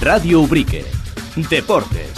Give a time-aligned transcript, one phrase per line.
[0.00, 0.84] Radio Ubrique.
[1.34, 2.17] Deportes.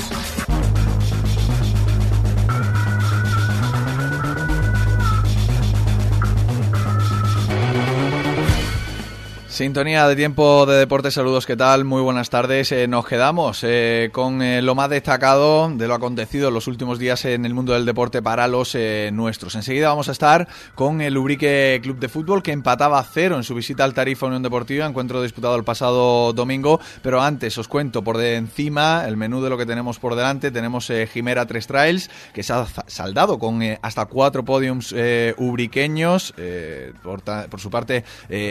[9.61, 11.85] Sintonía de tiempo de deportes, saludos, ¿qué tal?
[11.85, 12.73] Muy buenas tardes.
[12.73, 16.99] Eh, nos quedamos eh, con eh, lo más destacado de lo acontecido en los últimos
[16.99, 18.75] días en el mundo del deporte para los
[19.13, 19.57] nuestros.
[19.57, 23.55] Enseguida vamos a estar con el Ubrique Club de Fútbol que empataba cero en su
[23.55, 26.81] visita al Tarifa Unión Deportiva, encuentro disputado el pasado domingo.
[27.03, 30.51] Pero antes os cuento por encima el menú de lo que tenemos por delante.
[30.51, 34.95] Tenemos Jimera Tres Trails que se ha saldado con hasta cuatro podiums
[35.37, 36.33] ubriqueños.
[37.03, 38.05] Por, por, su parte,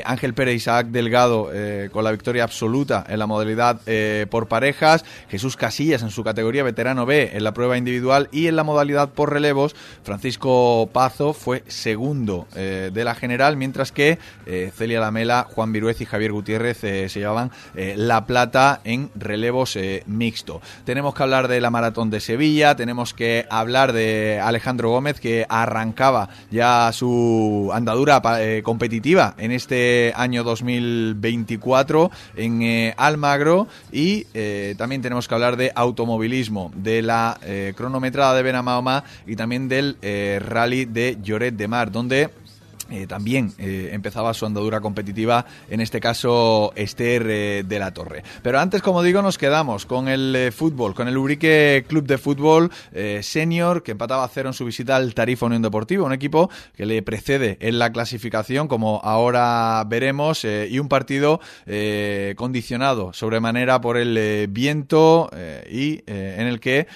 [0.05, 4.49] Ángel Pérez Isaac de Delgado eh, con la victoria absoluta en la modalidad eh, por
[4.49, 8.65] parejas, Jesús Casillas en su categoría veterano B en la prueba individual y en la
[8.65, 14.19] modalidad por relevos, Francisco Pazo fue segundo eh, de la general, mientras que
[14.75, 20.59] Celia Lamela, Juan Viruez y Javier Gutiérrez se llevaban la plata en relevos mixto.
[20.85, 25.45] Tenemos que hablar de la maratón de Sevilla, tenemos que hablar de Alejandro Gómez que
[25.47, 28.21] arrancaba ya su andadura
[28.63, 35.57] competitiva en este año 2000 24 en eh, Almagro y eh, también tenemos que hablar
[35.57, 39.97] de automovilismo, de la eh, cronometrada de Benamahoma y también del
[40.39, 42.29] rally de Lloret de Mar, donde
[42.91, 48.23] eh, también eh, empezaba su andadura competitiva, en este caso Esther eh, de la Torre.
[48.41, 52.71] Pero antes, como digo, nos quedamos con el fútbol, con el Ubrique Club de Fútbol
[53.21, 56.85] Senior, que empataba a cero en su visita al Tarifa Unión Deportiva, un equipo que
[56.85, 61.39] le precede en la clasificación, como ahora veremos, y un partido
[62.35, 65.29] condicionado sobremanera por el viento
[65.69, 66.87] y en el que,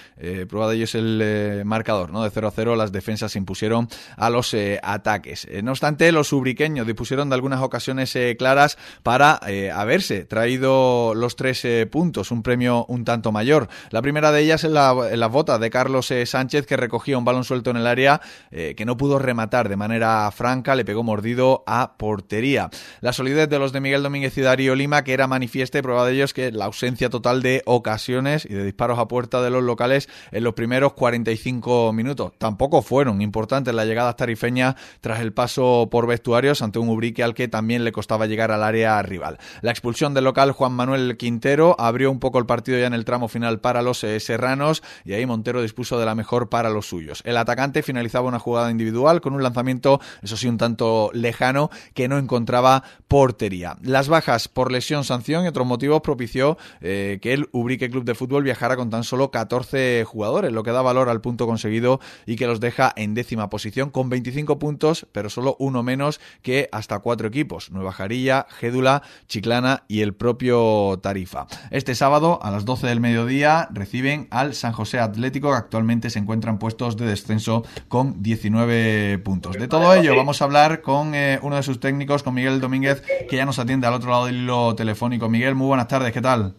[0.48, 2.24] prueba de ello es el marcador, ¿no?
[2.24, 5.48] De 0 a 0, las defensas se impusieron a los ataques
[5.84, 11.86] los ubriqueños dispusieron de algunas ocasiones eh, claras para eh, haberse traído los tres eh,
[11.92, 13.68] puntos, un premio un tanto mayor.
[13.90, 17.44] La primera de ellas en, la, las botas de Carlos Sánchez, que recogía un balón
[17.44, 21.98] suelto en el área que no pudo rematar de manera franca, le pegó mordido a
[21.98, 22.70] portería.
[23.02, 26.14] La solidez de los de Miguel Domínguez y Darío Lima, que era manifiesta prueba de
[26.14, 29.64] ello es que la ausencia total de ocasiones y de disparos a puerta de los
[29.64, 32.34] locales en los primeros 45 minutos.
[32.38, 37.34] Tampoco fueron importantes las llegadas tarifeñas tras el paso por vestuarios ante un Ubrique al
[37.34, 39.38] que también le costaba llegar al área rival.
[39.62, 43.06] La expulsión del local Juan Manuel Quintero abrió un poco el partido ya en el
[43.06, 46.88] tramo final para los eh, serranos y ahí Montero dispuso de la mejor para los
[46.88, 47.22] suyos.
[47.26, 52.08] El atacante finalizaba una jugada individual con un lanzamiento, eso sí, un tanto lejano que
[52.08, 53.78] no encontraba portería.
[53.82, 58.16] Las bajas por lesión, sanción y otros motivos propició eh, que el Ubrique Club de
[58.16, 62.36] Fútbol viajara con tan solo 14 jugadores, lo que da valor al punto conseguido y
[62.36, 67.00] que los deja en décima posición con 25 puntos, pero solo uno menos que hasta
[67.00, 71.48] cuatro equipos, Nueva Jarilla, Gédula, Chiclana y el propio Tarifa.
[71.72, 76.20] Este sábado a las 12 del mediodía reciben al San José Atlético que actualmente se
[76.20, 79.58] encuentran puestos de descenso con 19 puntos.
[79.58, 83.02] De todo ello vamos a hablar con eh, uno de sus técnicos, con Miguel Domínguez,
[83.30, 85.30] que ya nos atiende al otro lado del hilo telefónico.
[85.30, 86.56] Miguel, muy buenas tardes, ¿qué tal?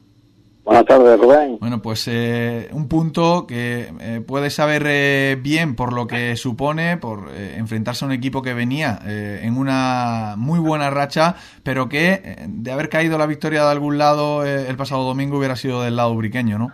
[0.65, 1.59] Buenas tardes, Rubén.
[1.61, 6.97] Bueno, pues eh, un punto que eh, puede saber eh, bien por lo que supone,
[6.97, 12.73] por enfrentarse a un equipo que venía en una muy buena racha, pero que de
[12.73, 16.59] haber caído la victoria de algún lado el pasado domingo hubiera sido del lado ubriqueño,
[16.59, 16.73] ¿no?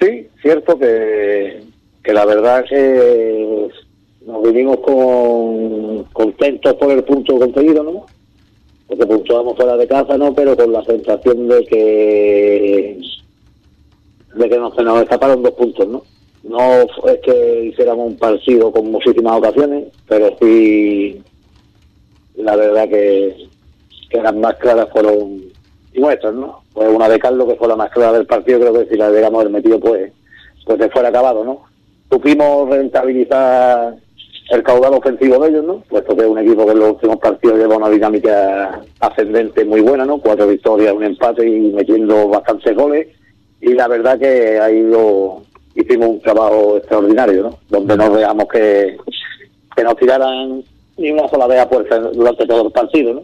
[0.00, 1.62] Sí, cierto que,
[2.02, 3.68] que la verdad que
[4.26, 8.06] nos vinimos con, contentos por el punto conseguido, ¿no?
[8.88, 10.34] Porque puntuamos fuera de casa, ¿no?
[10.34, 13.00] Pero con la sensación de que
[14.34, 16.02] de que nos, nos escaparon dos puntos, ¿no?
[16.44, 21.20] No es que hiciéramos un partido con muchísimas ocasiones, pero sí
[22.36, 23.48] la verdad que,
[24.10, 25.42] que las más claras fueron
[25.94, 26.62] nuestras, ¿no?
[26.72, 29.10] Pues una de Carlos que fue la más clara del partido, creo que si la
[29.10, 30.12] hubiéramos metido pues
[30.64, 31.62] pues se fuera acabado, ¿no?
[32.10, 33.96] Supimos rentabilizar
[34.48, 35.82] el caudal ofensivo de ellos, ¿no?
[35.88, 39.80] Puesto que es un equipo que en los últimos partidos lleva una dinámica ascendente muy
[39.80, 40.18] buena, ¿no?
[40.18, 43.08] Cuatro victorias, un empate y metiendo bastantes goles.
[43.60, 45.42] Y la verdad que ha ido,
[45.74, 47.58] hicimos un trabajo extraordinario, ¿no?
[47.68, 48.96] Donde no veamos que,
[49.74, 50.62] que nos tiraran
[50.96, 53.22] ni una sola vez a puerta durante todo el partido, ¿no?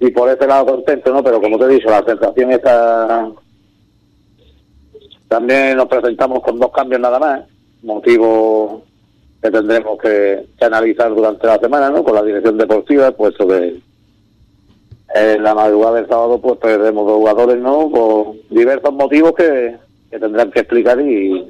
[0.00, 1.24] Y por ese lado contento, ¿no?
[1.24, 3.30] Pero como te he dicho, la sensación está...
[5.28, 7.44] También nos presentamos con dos cambios nada más,
[7.82, 8.82] motivo
[9.44, 12.02] que tendremos que, analizar durante la semana, ¿no?
[12.02, 13.78] Con la dirección deportiva, puesto que
[15.14, 17.90] en la madrugada del sábado pues perdemos dos jugadores, ¿no?
[17.90, 19.76] Por diversos motivos que,
[20.08, 21.46] tendrán que explicar y,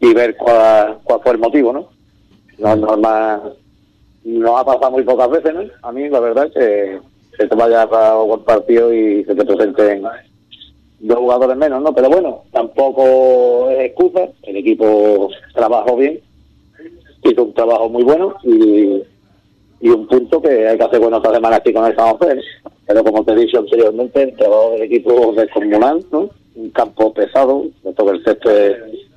[0.00, 1.88] y ver cuál, cuál fue el motivo, ¿no?
[2.58, 3.54] No normal,
[4.24, 5.62] nos ha pasado muy pocas veces, ¿no?
[5.80, 7.00] A mí la verdad que,
[7.38, 10.02] que te vayas a un partido y se te presenten
[10.98, 11.94] dos jugadores menos, ¿no?
[11.94, 16.20] Pero bueno, tampoco es excusa, el equipo trabajó bien,
[17.24, 19.02] hizo un trabajo muy bueno y,
[19.80, 22.40] y un punto que hay que hacer bueno esta semana aquí con el San José.
[22.86, 26.30] Pero como te he dicho anteriormente, el trabajo del equipo descomunal, ¿no?
[26.54, 27.64] Un campo pesado,
[27.96, 28.76] todo el césped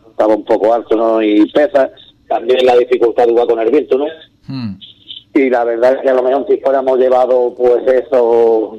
[0.09, 1.21] estaba un poco alto, ¿no?
[1.21, 1.91] Y pesa.
[2.27, 4.05] También la dificultad de jugar con el viento, ¿no?
[4.47, 4.77] Hmm.
[5.33, 8.77] Y la verdad es que a lo mejor si fuéramos llevado, pues eso,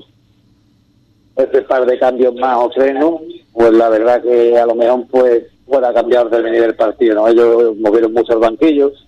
[1.37, 3.21] ese par de cambios más o tres, ¿no?
[3.53, 7.29] Pues la verdad que a lo mejor, pues, fuera cambiar del venir del partido, ¿no?
[7.29, 9.08] Ellos movieron muchos banquillos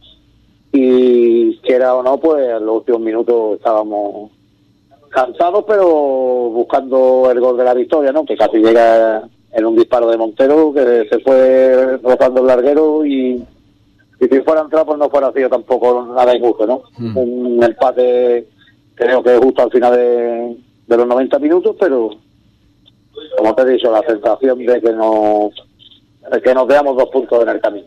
[0.72, 4.30] y, quiera o no, pues en los últimos minutos estábamos
[5.10, 5.86] cansados, pero
[6.50, 8.24] buscando el gol de la victoria, ¿no?
[8.24, 13.44] Que casi llega en un disparo de Montero, que se fue rozando el larguero y,
[14.20, 16.82] y si fuera entrado, pues no fuera sido tampoco nada injusto, ¿no?
[16.98, 17.16] Mm.
[17.16, 18.46] Un empate,
[18.94, 20.56] creo que justo al final de,
[20.86, 22.10] de los 90 minutos, pero
[23.36, 25.50] como te he dicho, la sensación de que no
[26.30, 27.86] de que nos veamos dos puntos en el camino.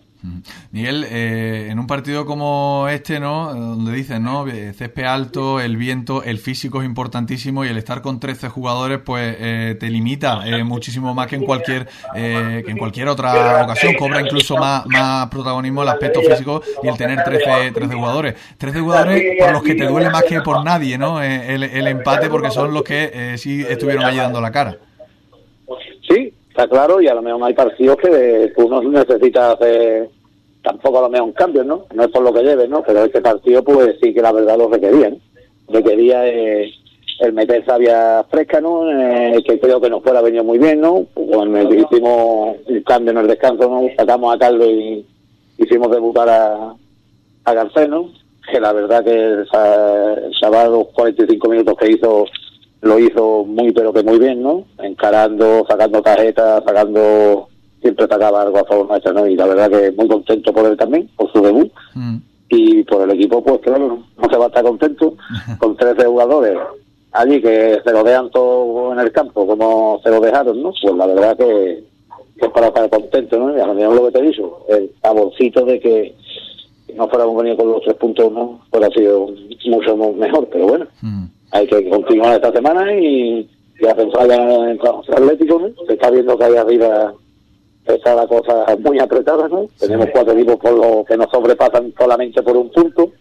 [0.72, 3.54] Miguel, eh, en un partido como este, ¿no?
[3.54, 4.48] Donde dicen, ¿no?
[4.48, 9.00] Eh, Césped alto, el viento, el físico es importantísimo y el estar con 13 jugadores,
[9.04, 13.64] pues eh, te limita eh, muchísimo más que en cualquier eh, que en cualquier otra
[13.64, 13.94] ocasión.
[13.96, 18.36] Cobra incluso más, más protagonismo el aspecto físico y el tener 13, 13 jugadores.
[18.58, 21.22] 13 jugadores por los que te duele más que por nadie, ¿no?
[21.22, 24.78] Eh, el, el empate porque son los que eh, sí estuvieron allí dando la cara.
[26.08, 30.08] Sí, está claro, y a lo mejor hay partidos que tú no necesitas hacer
[30.62, 31.86] tampoco a lo mejor un cambio, ¿no?
[31.96, 32.84] No es por lo que lleves, ¿no?
[32.84, 35.18] Pero este partido, pues sí que la verdad lo requería, ¿no?
[35.68, 36.72] Requería eh,
[37.22, 38.88] el meter sabia fresca, ¿no?
[38.88, 41.08] Eh, que creo que nos fuera venido muy bien, ¿no?
[41.16, 43.88] Cuando hicimos un cambio en el descanso, ¿no?
[43.98, 45.06] Sacamos a Carlos y
[45.58, 46.76] hicimos debutar a,
[47.46, 48.12] a Garcés, ¿no?
[48.52, 49.48] Que la verdad que el,
[50.72, 52.26] los 45 minutos que hizo,
[52.84, 54.66] lo hizo muy, pero que muy bien, ¿no?
[54.80, 57.48] Encarando, sacando tarjetas, sacando,
[57.82, 59.26] siempre sacaba algo a favor nuestra, ¿no?
[59.26, 61.72] Y la verdad que muy contento por él también, por su debut.
[61.96, 62.18] Mm.
[62.50, 65.16] Y por el equipo, pues claro, no se va a estar contento
[65.60, 66.58] con 13 jugadores
[67.14, 70.74] allí que se lo dejan todo en el campo, como se lo dejaron, ¿no?
[70.82, 71.84] Pues la verdad que,
[72.38, 73.56] que es para estar contento, ¿no?
[73.56, 76.16] Y a lo mejor lo que te he dicho, el saborcito de que
[76.96, 78.62] no fuéramos venido con los tres puntos, ¿no?
[78.70, 79.28] Pues ha sido
[79.66, 81.26] mucho mejor, pero bueno, Mm.
[81.54, 85.86] Hay que continuar esta semana y, y a pensar ya en el Atlético, ¿no?
[85.88, 87.14] Se está viendo que ahí arriba
[87.86, 89.68] está la cosa muy apretada, ¿no?
[89.80, 93.12] Tenemos cuatro equipos por lo que nos sobrepasan solamente por un punto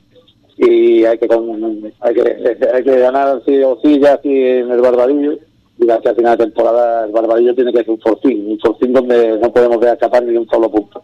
[0.57, 4.71] y hay que con- hay que hay que ganar sí o sí ya aquí en
[4.71, 5.39] el Barbadillo
[5.85, 9.53] y final de temporada el Barbadillo tiene que ser un fortín, un fortín donde no
[9.53, 11.03] podemos dejar escapar ni un solo punto.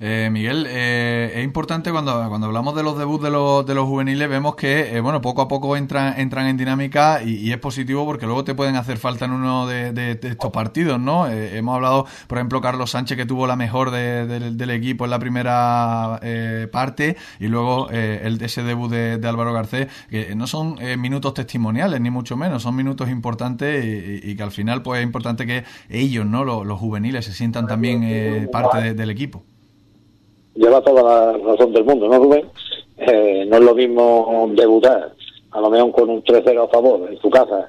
[0.00, 3.86] Eh, Miguel, eh, es importante cuando, cuando hablamos de los debuts de los, de los
[3.86, 8.04] juveniles, vemos que eh, bueno poco a poco entran, entran en dinámica y, es positivo
[8.06, 11.28] porque luego te pueden hacer falta en uno de, estos partidos, ¿no?
[11.28, 15.10] Eh, hemos hablado, por ejemplo, Carlos Sánchez que tuvo la mejor de- del- equipo en
[15.10, 20.76] la primera eh, parte y luego el, ese debut de, Álvaro Garcés, que no son
[20.98, 23.88] minutos testimoniales ni mucho menos, son minutos importantes y,
[24.24, 26.44] y que al final pues es importante que ellos, ¿no?
[26.44, 29.42] Los, los juveniles se sientan también eh, parte de- del equipo.
[30.54, 32.44] lleva toda la razón del mundo, ¿no, Rubén?
[32.96, 35.12] Eh, no es lo mismo debutar,
[35.50, 37.68] a lo mejor con un 3-0 a favor en tu casa,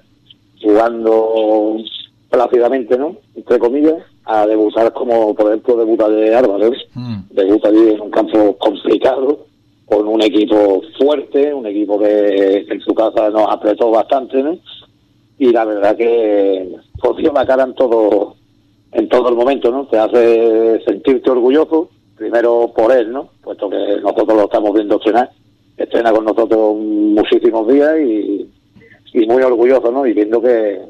[0.61, 1.77] jugando
[2.29, 3.15] plácidamente, ¿no?
[3.35, 6.67] Entre comillas, a debutar como, por ejemplo, debuta de Álvaro.
[6.73, 6.77] ¿eh?
[6.93, 7.15] Mm.
[7.31, 9.45] Debuta allí en un campo complicado,
[9.85, 14.57] con un equipo fuerte, un equipo que en su casa nos apretó bastante, ¿no?
[15.37, 16.75] Y la verdad que
[17.33, 18.35] la cara en todo,
[18.91, 19.85] en todo el momento, ¿no?
[19.87, 23.29] Te hace sentirte orgulloso, primero por él, ¿no?
[23.43, 25.29] Puesto que nosotros lo estamos viendo entrenar,
[25.77, 28.49] estrena con nosotros muchísimos días y,
[29.13, 30.05] y muy orgulloso, ¿no?
[30.05, 30.81] Y viendo que,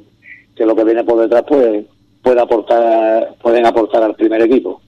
[0.55, 1.85] que lo que viene por detrás, pues,
[2.21, 4.81] puede aportar, pueden aportar al primer equipo.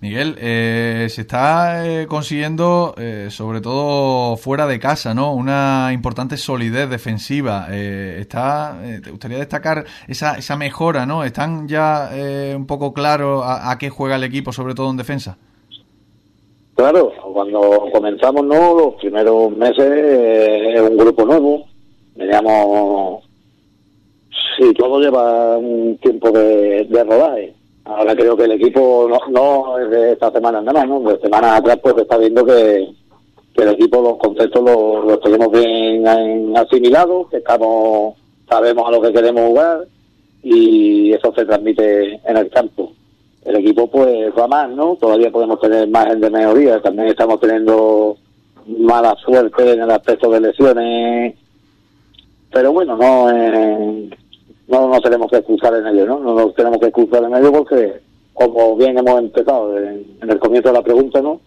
[0.00, 5.32] Miguel, eh, se está eh, consiguiendo, eh, sobre todo fuera de casa, ¿no?
[5.32, 7.68] Una importante solidez defensiva.
[7.70, 11.22] Eh, está, eh, ¿Te gustaría destacar esa, esa mejora, ¿no?
[11.22, 14.96] ¿Están ya eh, un poco claros a, a qué juega el equipo, sobre todo en
[14.96, 15.38] defensa?
[16.74, 18.74] Claro, cuando comenzamos, ¿no?
[18.78, 21.66] Los primeros meses es un grupo nuevo.
[22.16, 23.24] Veníamos.
[24.58, 27.55] Sí, todo lleva un tiempo de, de rodaje.
[27.86, 31.10] Ahora creo que el equipo no, no es de esta semana nada más, ¿no?
[31.10, 32.88] De semanas atrás, pues está viendo que,
[33.56, 38.14] el equipo, los conceptos los, tenemos bien en- asimilados, que estamos,
[38.48, 39.86] sabemos a lo que queremos jugar
[40.42, 42.92] y eso se transmite en el campo
[43.44, 44.96] el equipo pues va más, ¿no?
[44.96, 46.82] Todavía podemos tener margen de mejoría.
[46.82, 48.16] También estamos teniendo
[48.66, 51.34] mala suerte en el aspecto de lesiones
[52.50, 54.08] pero bueno, no, eh,
[54.68, 56.18] no nos tenemos que excusar en ello, ¿no?
[56.20, 58.00] No nos tenemos que excusar en ello porque,
[58.34, 61.40] como bien hemos empezado en, el comienzo de la pregunta, ¿no?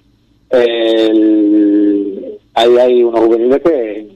[0.50, 4.10] El, ahí hay unos juveniles que,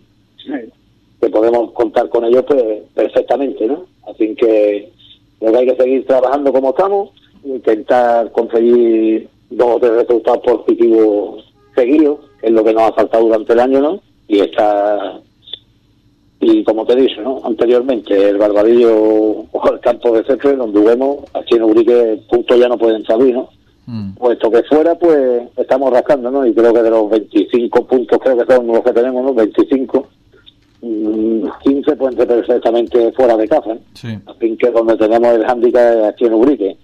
[1.22, 3.86] que podemos contar con ellos pues, perfectamente, ¿no?
[4.08, 4.92] Así que
[5.42, 7.10] hay que seguir trabajando como estamos,
[7.44, 13.26] intentar conseguir dos o tres resultados positivos seguidos, que es lo que nos ha faltado
[13.26, 14.00] durante el año, ¿no?
[14.28, 15.20] Y está
[16.44, 17.42] y como te dije ¿no?
[17.44, 18.92] anteriormente, el Barbadillo
[19.52, 23.34] o el campo de Cefe, donde vemos, aquí en Urique puntos ya no pueden salir,
[23.34, 23.50] ¿no?
[23.86, 24.14] Mm.
[24.14, 26.46] Puesto que fuera, pues estamos rascando, ¿no?
[26.46, 29.34] Y creo que de los 25 puntos, creo que son los que tenemos, ¿no?
[29.34, 30.08] 25,
[30.82, 33.78] 15 mm, pueden ser perfectamente fuera de casa.
[33.94, 34.18] Sí.
[34.26, 36.78] Así que donde tenemos el hándicap aquí en Urique.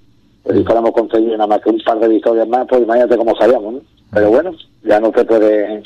[0.43, 3.35] Pues si fuéramos conseguido nada más que un par de victorias más, pues imagínate cómo
[3.35, 3.81] salíamos, ¿no?
[4.11, 4.51] Pero bueno,
[4.83, 5.83] ya no se puede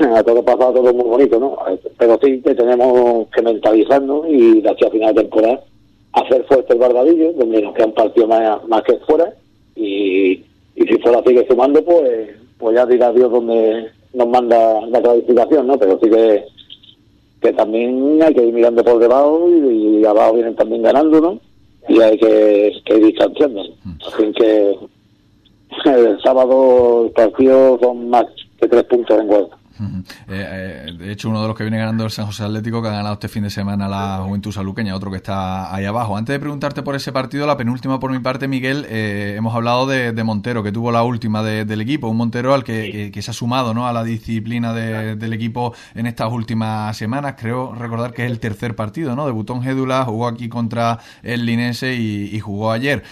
[0.00, 1.58] a todo pasado todo muy bonito, ¿no?
[1.96, 5.60] Pero sí que tenemos que mentalizarnos y de aquí a final de temporada
[6.12, 9.32] hacer fuerte el Barbadillo, donde nos quedan partidos más, más que fuera
[9.74, 15.00] y, y si fuera sigue sumando, pues pues ya dirá Dios donde nos manda la
[15.00, 15.78] clasificación, ¿no?
[15.78, 16.44] Pero sí que,
[17.40, 21.40] que también hay que ir mirando por debajo y, abajo vienen también ganando, ¿no?
[21.88, 23.62] Y hay que, que ir distanciando.
[24.06, 24.76] Así que
[25.84, 28.26] el sábado el partido son más
[28.60, 29.28] que tres puntos en
[29.80, 32.88] Eh, eh, de hecho, uno de los que viene ganando el San José Atlético, que
[32.88, 36.16] ha ganado este fin de semana la Juventud Saluqueña, otro que está ahí abajo.
[36.16, 39.86] Antes de preguntarte por ese partido, la penúltima por mi parte, Miguel, eh, hemos hablado
[39.86, 42.08] de, Montero, que tuvo la última del equipo.
[42.08, 43.86] Un Montero al que, se ha sumado ¿no?
[43.86, 47.34] a la disciplina del equipo en estas últimas semanas.
[47.38, 49.26] Creo recordar que es el tercer partido, ¿no?
[49.26, 53.02] Debutó en Gédula, jugó aquí contra el Linense y, jugó ayer.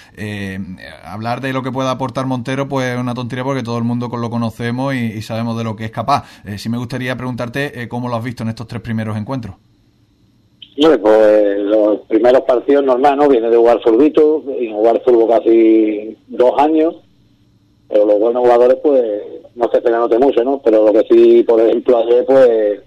[1.05, 4.09] hablar de lo que pueda aportar Montero, pues es una tontería porque todo el mundo
[4.17, 6.25] lo conocemos y, sabemos de lo que es capaz
[6.59, 9.57] sí me gustaría preguntarte eh, cómo lo has visto en estos tres primeros encuentros.
[10.77, 13.29] pues los primeros partidos normal, ¿no?
[13.29, 16.97] Viene de jugar sorbito, y jugar fútbol casi dos años,
[17.89, 19.23] pero los buenos jugadores, pues,
[19.55, 20.61] no se note mucho, ¿no?
[20.65, 22.81] Pero lo que sí, por ejemplo, ayer, pues,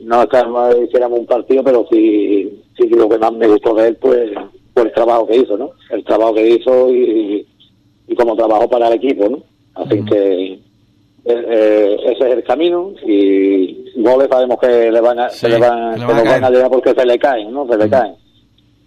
[0.00, 3.88] no es que hiciéramos un partido, pero sí, sí lo que más me gustó de
[3.88, 4.30] él, pues,
[4.72, 5.72] fue el trabajo que hizo, ¿no?
[5.90, 7.46] El trabajo que hizo y,
[8.06, 9.42] y como trabajó para el equipo, ¿no?
[9.74, 10.60] Así que
[11.28, 15.98] eh, ese es el camino y goles sabemos que le van a, se le van,
[15.98, 17.66] se van a llegar porque se le caen, ¿no?
[17.68, 18.14] Se le caen.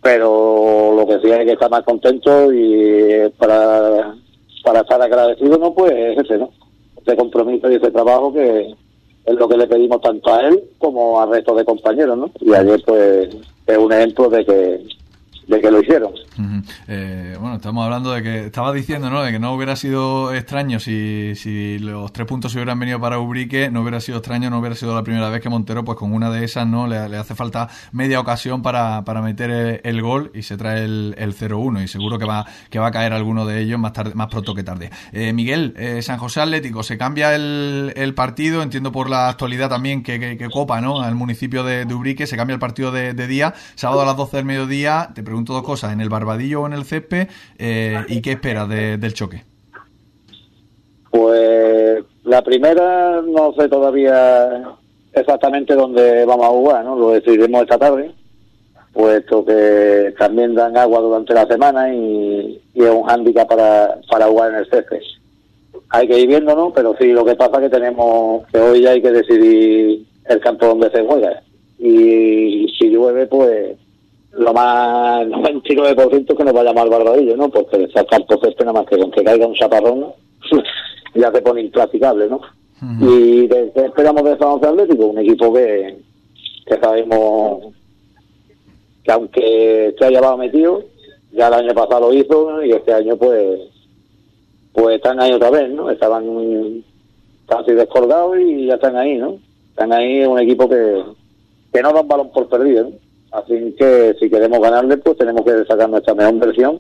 [0.02, 4.16] Pero lo que sí hay que estar más contento y para,
[4.64, 5.74] para estar agradecido, ¿no?
[5.74, 6.50] Pues es ese, ¿no?
[7.06, 8.74] Ese compromiso y ese trabajo que
[9.26, 12.32] es lo que le pedimos tanto a él como al resto de compañeros, ¿no?
[12.40, 13.30] Y ayer, pues,
[13.68, 14.86] es un ejemplo de que
[15.48, 16.14] de que lo hicieron.
[16.88, 19.22] Eh, bueno, estamos hablando de que estaba diciendo, ¿no?
[19.22, 23.70] De que no hubiera sido extraño si, si los tres puntos hubieran venido para Ubrique,
[23.70, 26.30] no hubiera sido extraño, no hubiera sido la primera vez que Montero, pues con una
[26.30, 26.88] de esas, ¿no?
[26.88, 31.36] Le, hace falta media ocasión para, para meter el, gol y se trae el, el
[31.36, 34.28] 0-1 y seguro que va, que va a caer alguno de ellos más tarde, más
[34.28, 34.90] pronto que tarde.
[35.12, 40.04] Eh, Miguel, eh, San José Atlético, se cambia el, partido, entiendo por la actualidad también
[40.04, 41.02] que, que, copa, ¿no?
[41.02, 44.38] Al municipio de, Ubrique, se cambia el partido de, de día, sábado a las 12
[44.38, 47.30] del mediodía, te pregunto dos cosas, ¿en el Barbadillo o en el césped?
[47.58, 49.46] Eh, ¿Y qué esperas del choque?
[51.10, 54.62] Pues la primera no sé todavía
[55.14, 56.98] exactamente dónde vamos a jugar, ¿no?
[56.98, 58.12] Lo decidiremos esta tarde,
[58.92, 64.52] puesto que también dan agua durante la semana y, es un hándicap para, para jugar
[64.52, 65.00] en el césped.
[65.92, 66.74] Hay que ir viendo, ¿no?
[66.74, 70.40] Pero sí, lo que pasa es que tenemos que hoy ya hay que decidir el
[70.42, 71.42] campo donde se juega.
[71.80, 73.78] Y si llueve, pues
[74.34, 77.50] lo más 99% que nos va a llamar Barbadillo, ¿no?
[77.50, 80.08] Porque sacar por este nada más que con que caiga un chaparrón
[81.16, 82.42] ya se pone implaticable, ¿no?
[83.00, 85.98] Y de, esperamos de San José Atlético, un equipo que,
[86.66, 87.74] que sabemos
[89.04, 90.84] que aunque se haya llevado metido,
[91.32, 93.60] ya el año pasado lo hizo y este año pues
[94.74, 95.92] pues están ahí otra vez, ¿no?
[95.92, 96.84] Estaban
[97.46, 99.38] casi descolgados y ya están ahí, ¿no?
[99.70, 101.04] Están ahí un equipo que,
[101.74, 102.92] que no da un balón por perdido, ¿no?
[103.32, 106.80] Así que si queremos ganarle, pues tenemos que sacar nuestra mejor versión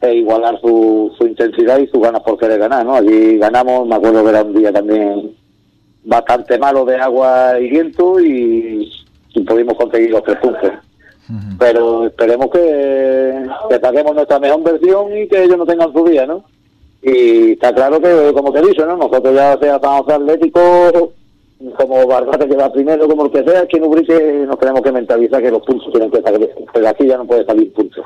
[0.00, 2.96] e igualar su, su intensidad y sus ganas por querer ganar, ¿no?
[2.96, 5.34] Allí ganamos, me acuerdo que era un día también
[6.04, 8.92] bastante malo de agua y viento y,
[9.46, 10.72] pudimos conseguir los tres puntos.
[11.58, 16.26] Pero esperemos que, que saquemos nuestra mejor versión y que ellos no tengan su día,
[16.26, 16.44] ¿no?
[17.02, 18.96] Y está claro que, como te he dicho, ¿no?
[18.96, 21.10] Nosotros ya sea tan atléticos
[21.76, 24.92] como Barbate que va primero, como el que sea, que en Ubrique nos tenemos que
[24.92, 28.04] mentalizar que los puntos tienen que salir, pero aquí ya no puede salir puntos.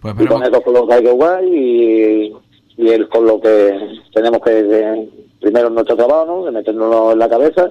[0.00, 2.32] Pues y con eso con lo que hay que jugar y,
[2.76, 3.76] y el, con lo que
[4.14, 5.08] tenemos que,
[5.40, 6.44] primero nuestro trabajo, ¿no?
[6.44, 7.68] de meternos en la cabeza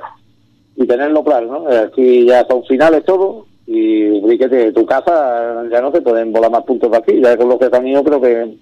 [0.76, 1.78] y tenerlo claro, ¿no?
[1.78, 6.64] Aquí ya son finales todo y Ubrique tu casa ya no se pueden volar más
[6.64, 8.58] puntos de aquí, ya con lo que están yo creo que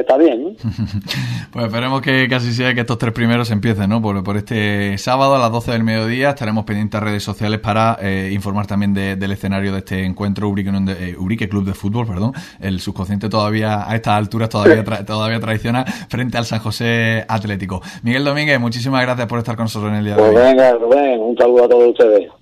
[0.00, 0.56] está bien.
[1.52, 4.00] pues esperemos que casi sea que estos tres primeros empiecen, ¿no?
[4.00, 7.98] Por, por este sábado a las 12 del mediodía estaremos pendientes a redes sociales para
[8.00, 12.32] eh, informar también del escenario de este encuentro Ubrique, eh, Club de Fútbol, perdón.
[12.60, 17.82] El subconsciente todavía a estas alturas todavía todavía traiciona frente al San José Atlético.
[18.02, 20.42] Miguel Domínguez, muchísimas gracias por estar con nosotros en el día de pues hoy.
[20.42, 22.41] Venga, Rubén, un saludo a todos ustedes.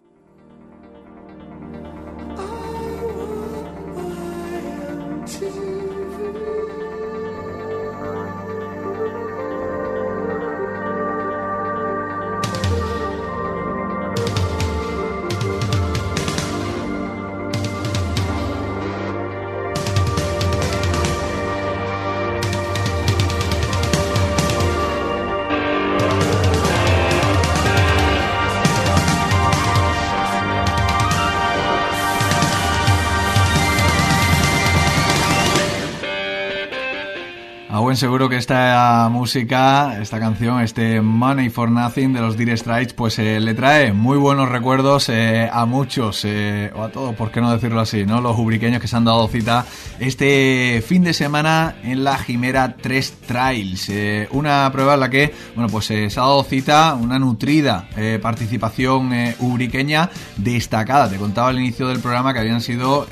[38.00, 43.18] Seguro que esta música, esta canción, este Money for Nothing de los Dire Straits, pues
[43.18, 47.42] eh, le trae muy buenos recuerdos eh, a muchos, eh, o a todos, por qué
[47.42, 48.22] no decirlo así, ¿no?
[48.22, 49.66] Los ubriqueños que se han dado cita
[49.98, 53.92] este fin de semana en la Jimera 3 Trails.
[54.30, 57.86] una prueba en la que, bueno, pues se ha dado cita, una nutrida
[58.22, 61.10] participación ubriqueña destacada.
[61.10, 63.06] Te contaba al inicio del programa que habían sido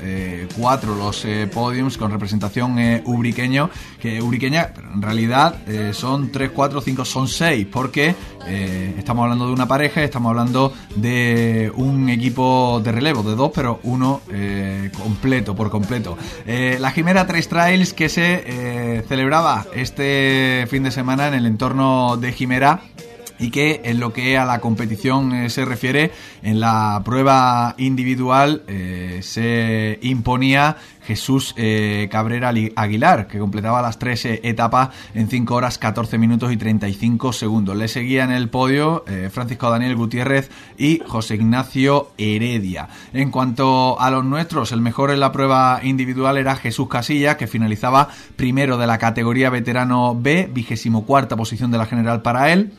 [0.57, 3.69] cuatro los podiums con representación ubriqueño,
[3.99, 8.15] que ubriqueña en realidad eh, son 3, 4, 5, son 6, porque
[8.47, 13.51] eh, estamos hablando de una pareja, estamos hablando de un equipo de relevo, de dos,
[13.53, 16.17] pero uno eh, completo, por completo.
[16.45, 22.31] la Jimera 3 Trails que se celebraba este fin de semana en el entorno de
[22.31, 22.81] Jimera
[23.39, 26.11] y que en lo que a la competición eh, se refiere,
[26.43, 34.25] en la prueba individual eh, se imponía Jesús eh, Cabrera Aguilar, que completaba las tres
[34.25, 37.75] etapas en 5 horas 14 minutos y 35 segundos.
[37.75, 42.89] Le seguía en el podio Francisco Daniel Gutiérrez y José Ignacio Heredia.
[43.11, 47.47] En cuanto a los nuestros, el mejor en la prueba individual era Jesús Casillas, que
[47.47, 52.71] finalizaba primero de la categoría veterano B, vigésimo cuarta posición de la general para él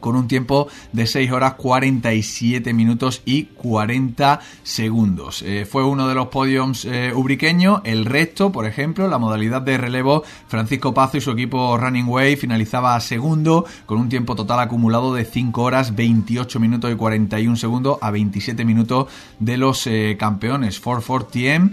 [0.00, 5.42] con un tiempo de 6 horas 47 minutos y 40 segundos.
[5.42, 7.80] Eh, fue uno de los podiums eh, ubriqueños.
[7.84, 12.36] El resto, por ejemplo, la modalidad de relevo, Francisco Pazo y su equipo Running Way
[12.36, 17.98] finalizaba segundo con un tiempo total acumulado de 5 horas 28 minutos y 41 segundos
[18.00, 19.06] a 27 minutos
[19.38, 21.70] de los eh, campeones 440 TM.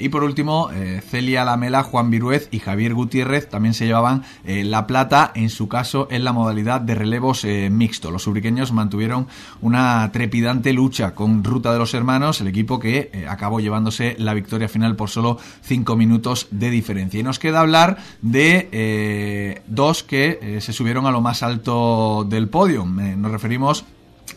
[0.00, 0.70] y por último,
[1.08, 6.08] Celia Lamela, Juan Viruez y Javier Gutiérrez también se llevaban la plata, en su caso
[6.10, 8.10] en la modalidad de relevos mixto.
[8.10, 9.26] Los ubriqueños mantuvieron
[9.60, 14.34] una trepidante lucha con Ruta de los Hermanos, el equipo que eh, acabó llevándose la
[14.34, 17.20] victoria final por solo 5 minutos de diferencia.
[17.20, 22.26] Y nos queda hablar de eh, dos que eh, se subieron a lo más alto
[22.28, 22.84] del podio.
[22.84, 23.84] nos referimos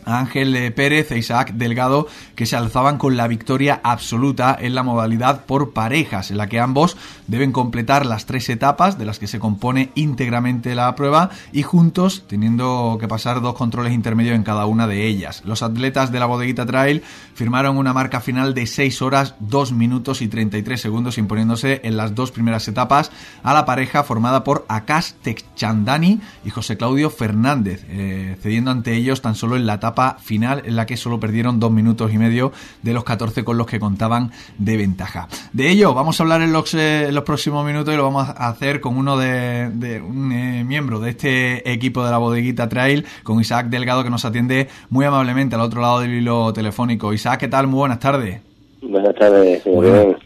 [0.04, 5.44] Ángel Pérez e Isaac Delgado que se alzaban con la victoria absoluta en la modalidad
[5.46, 9.38] por parejas, en la que ambos deben completar las tres etapas de las que se
[9.38, 14.86] compone íntegramente la prueba y juntos teniendo que pasar dos controles intermedios en cada una
[14.86, 15.42] de ellas.
[15.44, 17.02] Los atletas de la bodeguita Trail
[17.34, 22.14] firmaron una marca final de 6 horas, 2 minutos y 33 segundos imponiéndose en las
[22.14, 23.10] dos primeras etapas
[23.42, 29.22] a la pareja formada por Akash Techandani y José Claudio Fernández, eh, cediendo ante ellos
[29.22, 29.85] tan solo en la etapa
[30.22, 33.66] final en la que solo perdieron dos minutos y medio de los 14 con los
[33.66, 35.28] que contaban de ventaja.
[35.52, 38.80] De ello vamos a hablar en los, eh, próximos minutos y lo vamos a hacer
[38.80, 43.68] con uno de, un eh, miembro de este equipo de la bodeguita Trail, con Isaac
[43.68, 47.12] Delgado que nos atiende muy amablemente al otro lado del hilo telefónico.
[47.12, 47.66] Isaac, ¿qué tal?
[47.66, 48.45] Muy buenas tardes.
[48.82, 50.18] Buenas tardes, señor.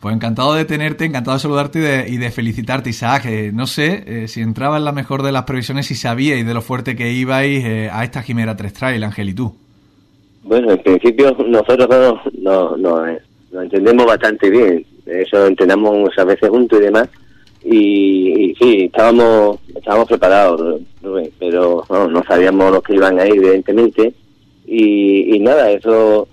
[0.00, 3.26] pues encantado de tenerte, encantado de saludarte y de, felicitarte, Isaac.
[3.26, 6.54] Eh, no sé eh, si entraba en la mejor de las previsiones, si sabíais de
[6.54, 9.54] lo fuerte que ibais eh, a esta Jimera 3 Trail, Ángel, y tú.
[10.44, 13.04] Bueno, en principio nosotros no, no,
[13.60, 14.86] entendemos bastante bien.
[15.04, 17.08] Eso entrenamos a veces juntos y demás.
[17.64, 20.80] Y, sí, estábamos, estábamos preparados,
[21.40, 24.14] pero no, sabíamos los que iban a ir, evidentemente.
[24.68, 26.28] y nada, eso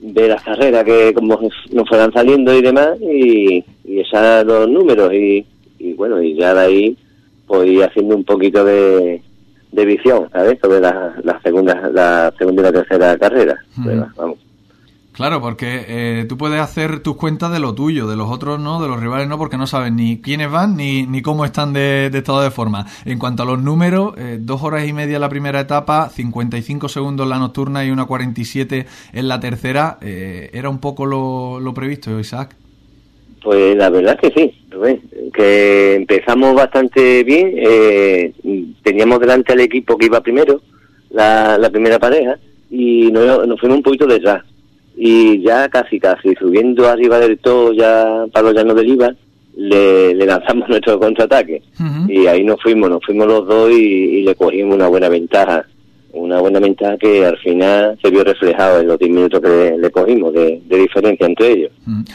[0.00, 1.38] de las carreras que como
[1.72, 5.12] nos fueran saliendo y demás y, y esos los números.
[5.12, 5.44] Y,
[5.78, 6.96] y, bueno y ya de ahí
[7.46, 9.22] pues ir haciendo un poquito de,
[9.72, 10.58] de visión ¿sabes?
[10.60, 13.58] sobre la, la segunda la segunda y la tercera carrera.
[14.16, 14.47] Vamos
[15.18, 18.80] Claro, porque eh, tú puedes hacer tus cuentas de lo tuyo, de los otros no,
[18.80, 22.06] de los rivales no, porque no sabes ni quiénes van ni, ni cómo están de,
[22.06, 22.86] estado de forma.
[23.04, 27.26] En cuanto a los números, eh, dos horas y media la primera etapa, 55 segundos
[27.26, 29.98] la nocturna y una 47 en la tercera.
[30.02, 32.54] Eh, ¿Era un poco lo, lo previsto, Isaac?
[33.42, 34.54] Pues la verdad que sí,
[35.34, 37.56] que empezamos bastante bien.
[38.84, 40.60] teníamos delante al equipo que iba primero,
[41.10, 42.38] la, la primera pareja,
[42.70, 44.44] y nos, nos fuimos un poquito detrás
[45.00, 49.14] y ya casi casi subiendo arriba del todo ya para los llanos del IVA
[49.54, 51.62] le, lanzamos nuestro contraataque
[52.08, 55.64] y ahí nos fuimos, nos fuimos los dos y, le cogimos una buena ventaja,
[56.12, 59.90] una buena ventaja que al final se vio reflejado en los 10 minutos que le,
[59.90, 61.70] cogimos de, diferencia entre ellos.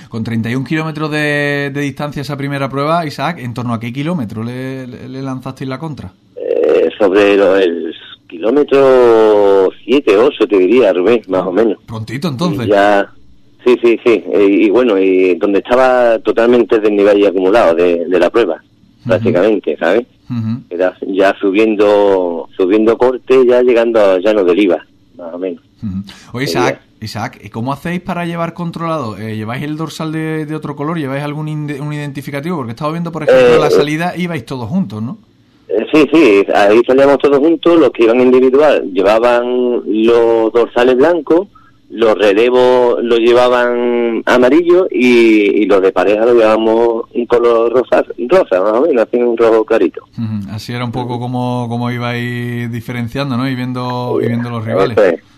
[0.10, 4.88] Con 31 kilómetros de, distancia esa primera prueba, Isaac, ¿en torno a qué kilómetro le,
[4.88, 6.12] le, lanzasteis la contra?
[6.36, 7.94] Eh, sobre el
[8.34, 11.78] kilómetro 7, 8 te diría, Rubén, más o menos.
[11.86, 12.68] Prontito entonces.
[12.68, 13.08] ya,
[13.64, 14.24] sí, sí, sí.
[14.34, 18.64] Y, bueno, y donde estaba totalmente nivel y acumulado de, la prueba,
[19.06, 20.08] prácticamente, ¿sabes?
[20.72, 24.84] Era ya subiendo subiendo corte, ya llegando a llano del IVA,
[25.16, 25.62] más o menos.
[26.32, 29.16] Oye, Isaac, Isaac, ¿cómo hacéis para llevar controlado?
[29.20, 30.98] Eh, ¿Lleváis el dorsal de, otro color?
[30.98, 32.58] ¿Lleváis algún un identificativo?
[32.58, 35.20] Porque estaba viendo, por ejemplo, la eh, salida, ibais todos juntos, ¿no?
[35.68, 41.48] Eh, sí, sí, ahí salíamos todos juntos, los que iban individual llevaban los dorsales blancos,
[41.90, 48.62] los relevos los llevaban amarillo y, los de pareja lo llevábamos un color rosa, rosa
[48.62, 50.04] más o menos, así un rojo clarito.
[50.52, 53.48] Así era un poco como, como ibais diferenciando, ¿no?
[53.48, 54.98] Y viendo, y viendo los rivales.
[54.98, 55.33] Eso,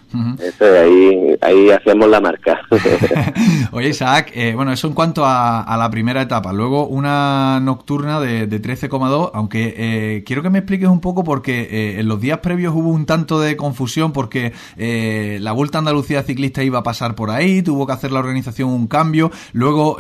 [0.62, 2.62] ahí, ahí hacemos la marca.
[3.72, 6.54] Oye, Isaac, eh, bueno, eso en cuanto a, la primera etapa.
[6.54, 11.68] Luego una nocturna de, de 13,2, aunque eh, quiero que me expliques un poco porque
[11.70, 16.24] eh, en los días previos hubo un tanto de confusión porque la Vuelta a Andalucía
[16.24, 19.98] Ciclista iba a pasar por ahí, tuvo que hacer la organización un cambio, luego,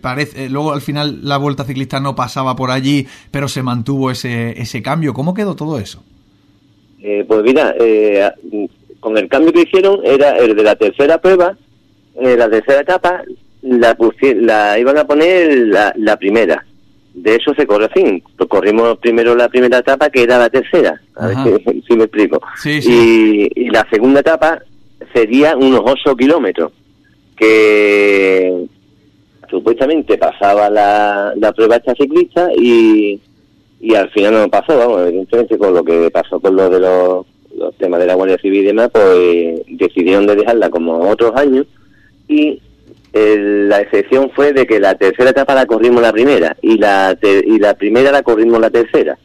[0.00, 4.60] parece, luego al final la Vuelta Ciclista no pasaba por allí, pero se mantuvo ese,
[4.60, 5.14] ese cambio.
[5.14, 6.02] ¿Cómo quedó todo eso?
[7.28, 7.74] pues mira,
[9.06, 11.56] con el cambio que hicieron era el de la tercera prueba,
[12.16, 13.22] eh, la tercera etapa,
[13.62, 16.66] la, la iban a poner la, primera.
[17.14, 18.20] De eso se corre así.
[18.48, 21.00] Corrimos primero la primera etapa, que era la tercera.
[21.14, 21.36] A ver
[21.86, 22.40] si, me explico.
[22.64, 24.60] Y, la segunda etapa
[25.14, 26.72] sería unos 8 kilómetros,
[27.36, 28.66] que
[29.48, 33.20] supuestamente pasaba la, la prueba esta ciclista y,
[33.78, 37.35] y al final no pasó, vamos, evidentemente con lo que pasó con lo de los
[37.56, 41.66] los temas de la Guardia Civil y demás, pues decidieron de dejarla como otros años
[42.28, 42.60] y
[43.12, 47.58] la excepción fue de que la tercera etapa la corrimos la primera y la y
[47.58, 49.16] la primera la corrimos la tercera,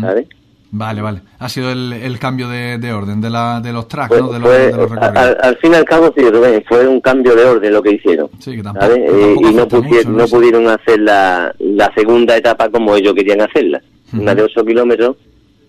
[0.00, 0.26] ¿sabes?
[0.70, 1.20] Vale, vale.
[1.38, 4.30] Ha sido el, cambio de, orden de, la, de los tracks, ¿no?
[4.30, 6.22] De los, al, fin y al cabo, sí,
[6.68, 8.28] fue un cambio de orden lo que hicieron.
[8.38, 12.94] Sí, que tampoco, eh, y no, pudieron, no pudieron hacer la, la segunda etapa como
[12.96, 13.80] ellos querían hacerla.
[14.12, 15.16] Una de 8 kilómetros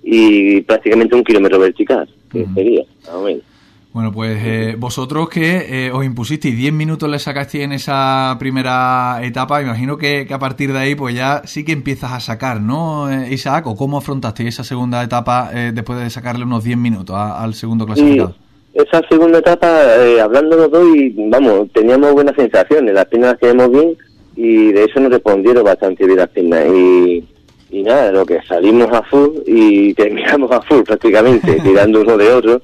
[0.04, 2.84] y prácticamente un kilómetro vertical, que sería,
[3.92, 9.20] Bueno, pues eh, vosotros que eh, os impusisteis 10 minutos le sacasteis en esa primera
[9.24, 13.12] etapa, imagino que, a partir de ahí pues ya sí que empiezas a sacar, ¿no,
[13.12, 13.68] eh, Isaac?
[13.68, 18.36] ¿O cómo afrontasteis esa segunda etapa después de sacarle unos 10 minutos al segundo clasificado?
[18.72, 19.68] esa segunda etapa,
[20.24, 23.98] hablando los dos, y vamos, teníamos buenas sensaciones, las piernas las quedamos bien
[24.42, 26.66] y de eso nos respondieron bastante bien las piernas.
[26.74, 27.26] Y
[27.72, 32.32] y nada, lo que salimos a full y terminamos a full prácticamente, tirando uno de
[32.32, 32.62] otro,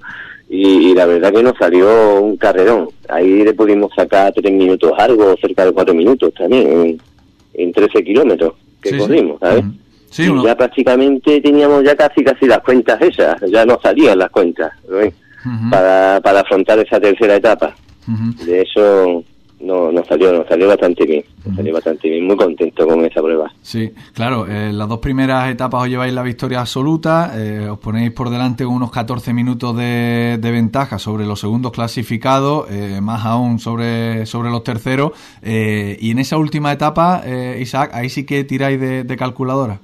[0.48, 2.90] y, la verdad que nos salió un carrerón.
[3.10, 7.00] Ahí le pudimos sacar tres minutos algo, cerca de cuatro minutos también,
[7.54, 9.64] en, 13 kilómetros que corrimos, ¿sabes?
[10.18, 14.72] y ya prácticamente teníamos ya casi casi las cuentas esas, ya no salían las cuentas,
[15.72, 17.76] para, para afrontar esa tercera etapa.
[18.46, 19.24] De eso
[19.60, 23.22] no, nos salió, nos salió bastante bien, nos salió bastante bien, muy contento con esa
[23.22, 23.52] prueba.
[23.62, 28.12] Sí, claro, eh, las dos primeras etapas os lleváis la victoria absoluta, eh, os ponéis
[28.12, 34.26] por delante unos 14 minutos de, ventaja sobre los segundos clasificados, eh, más aún sobre,
[34.26, 35.12] sobre los terceros,
[35.44, 37.24] y en esa última etapa,
[37.60, 39.80] Isaac, ahí sí que tiráis de, calculadora.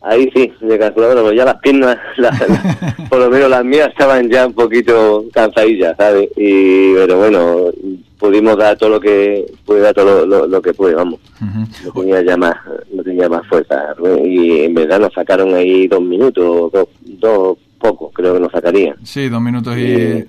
[0.00, 1.98] Ahí sí, de calculadora, pero ya las piernas,
[3.10, 6.28] por lo menos las mías estaban ya un poquito cansadillas, ¿sabes?
[6.36, 7.70] Y, pero bueno,
[8.18, 11.20] pudimos dar todo lo que pude dar todo lo, que pude vamos.
[11.40, 12.56] No tenía ya más
[12.92, 13.94] no tenía más fuerza.
[14.24, 18.96] Y en verdad nos sacaron ahí dos minutos dos, dos pocos creo que nos sacarían.
[19.04, 20.26] Sí dos minutos y,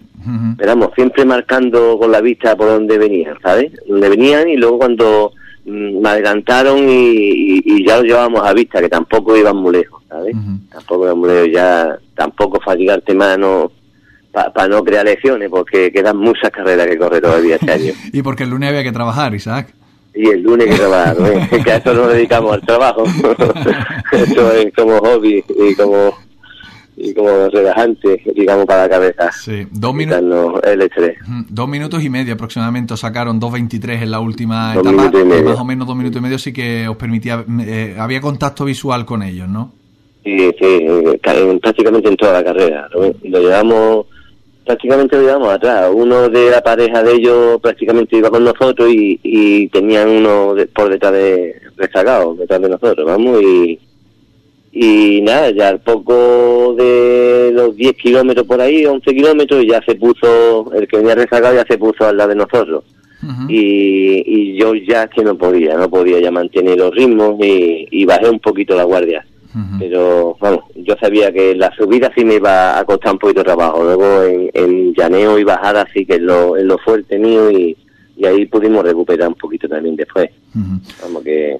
[0.51, 5.31] esperamos siempre marcando con la vista por donde venían sabes donde venían y luego cuando
[5.65, 10.35] mm, me adelantaron y, ya lo llevábamos a vista que tampoco iban muy lejos sabes
[10.69, 13.71] tampoco iban muy lejos ya tampoco fatigarte mano
[14.31, 17.93] para no crear lesiones, porque quedan muchas carreras que correr todavía este año.
[18.13, 19.73] y porque el lunes había que trabajar, Isaac.
[20.13, 21.63] Y el lunes que trabajar, ¿no?
[21.63, 23.03] que a eso nos dedicamos al trabajo.
[24.11, 26.13] eso es como hobby y como
[27.01, 29.31] y como relajante, digamos, para la cabeza.
[29.31, 30.61] Sí, dos minutos.
[30.63, 31.17] El estrés.
[31.47, 35.17] Dos minutos y medio aproximadamente sacaron 2.23 en la última dos etapa.
[35.17, 35.45] Y medio.
[35.45, 39.05] Más o menos dos minutos y medio sí que os permitía, eh, había contacto visual
[39.05, 39.71] con ellos, ¿no?
[40.25, 40.85] Sí, sí,
[41.61, 42.89] prácticamente en toda la carrera.
[42.93, 44.07] Lo llevamos,
[44.69, 45.89] prácticamente lo llevamos atrás.
[45.91, 50.89] Uno de la pareja de ellos prácticamente iba con nosotros y, y tenían uno por
[50.89, 53.79] detrás de, rezagado, detrás de nosotros, vamos, y
[54.71, 59.95] y nada, ya al poco de los 10 kilómetros por ahí, 11 kilómetros, ya se
[59.95, 62.83] puso, el que venía rezagado ya se puso al lado de nosotros.
[63.47, 68.29] y, y, yo ya que no podía, no podía ya mantener los ritmos y, bajé
[68.29, 69.25] un poquito la guardia.
[69.79, 73.45] Pero bueno, yo sabía que la subida sí me iba a costar un poquito de
[73.45, 73.83] trabajo.
[73.83, 77.75] Luego en, llaneo y bajada sí que es lo, es lo fuerte mío y,
[78.15, 80.29] y ahí pudimos recuperar un poquito también después.
[81.01, 81.59] Vamos que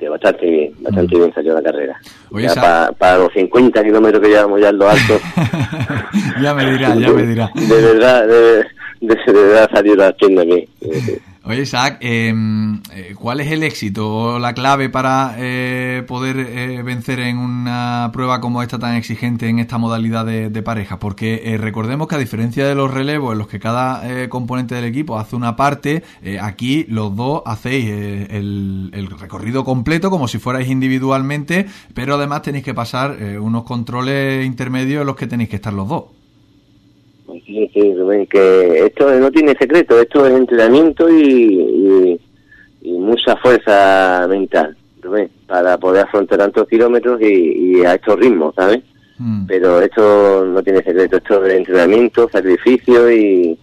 [0.00, 2.00] que bastante bien, bastante bien salió la carrera.
[2.98, 5.20] para, los 50 kilómetros que llevamos ya en lo alto.
[6.42, 7.50] ya me dirá, ya me dirá.
[7.54, 8.64] De verdad, de,
[9.00, 10.66] de, verdad salió la tienda a mí.
[11.42, 16.82] Oye, Isaac, em, eh, ¿cuál es el éxito o la clave para eh, poder eh,
[16.82, 20.98] vencer en una prueba como esta tan exigente en esta modalidad de, pareja?
[20.98, 25.18] Porque recordemos que a diferencia de los relevos en los que cada componente del equipo
[25.18, 26.04] hace una parte,
[26.42, 32.74] aquí los dos hacéis el, recorrido completo como si fuerais individualmente, pero además tenéis que
[32.74, 36.19] pasar unos controles intermedios en los que tenéis que estar los dos.
[37.46, 42.18] Sí, sí, Rubén, que esto no tiene secreto, esto es entrenamiento y,
[42.82, 48.80] y, mucha fuerza mental, Rubén, para poder afrontar tantos kilómetros y, a estos ritmos, ¿sabes?
[49.18, 49.46] Mm.
[49.46, 53.58] Pero esto no tiene secreto, esto es entrenamiento, sacrificio y,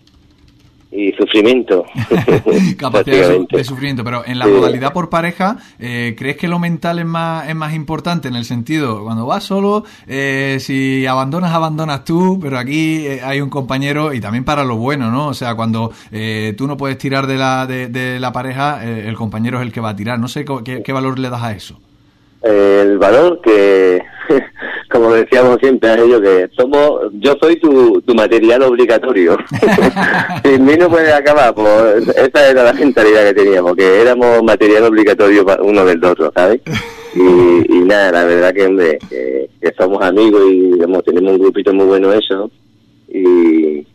[0.97, 1.85] y sufrimiento.
[2.77, 7.05] Capacidad de, sufrimiento, pero en la modalidad por pareja, eh, ¿crees que lo mental es
[7.05, 12.39] más, es más importante en el sentido, cuando vas solo, eh, si abandonas, abandonas tú,
[12.41, 15.27] pero aquí eh, hay un compañero y también para lo bueno, ¿no?
[15.27, 15.91] O sea, cuando
[16.57, 19.89] tú no puedes tirar de la, de, la pareja, el compañero es el que va
[19.89, 20.19] a tirar.
[20.19, 21.79] No sé qué, qué valor le das a eso.
[22.41, 24.01] El valor que
[24.97, 29.37] como decíamos siempre ellos, que somos, yo soy tu, tu material obligatorio.
[30.43, 34.85] Sin mí no puede acabar, pues esa era la mentalidad que teníamos, que éramos material
[34.85, 36.61] obligatorio uno del otro, ¿sabes?
[37.15, 41.73] Y, y nada, la verdad que, hombre, que, somos amigos y digamos, tenemos un grupito
[41.73, 42.49] muy bueno eso,
[43.09, 43.85] y,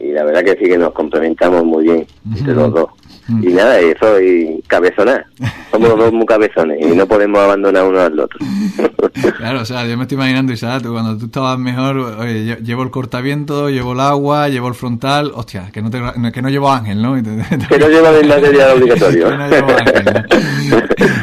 [0.00, 2.88] y la verdad que sí que nos complementamos muy bien entre los dos.
[3.28, 5.26] Y nada, y eso, y cabezonar.
[5.70, 8.38] Somos dos muy cabezones y no podemos abandonar uno al otro.
[9.36, 12.90] claro, o sea, yo me estoy imaginando, Isaac, cuando tú estabas mejor, oye, llevo el
[12.90, 16.00] cortaviento, llevo el agua, llevo el frontal, hostia, que no, te,
[16.32, 17.14] que no llevo ángel, ¿no?
[17.68, 19.28] que no llevo el material obligatorio.
[19.28, 20.26] que no llevo ángel,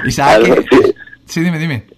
[0.05, 0.65] Isaac,
[1.25, 1.94] sí, dime, dime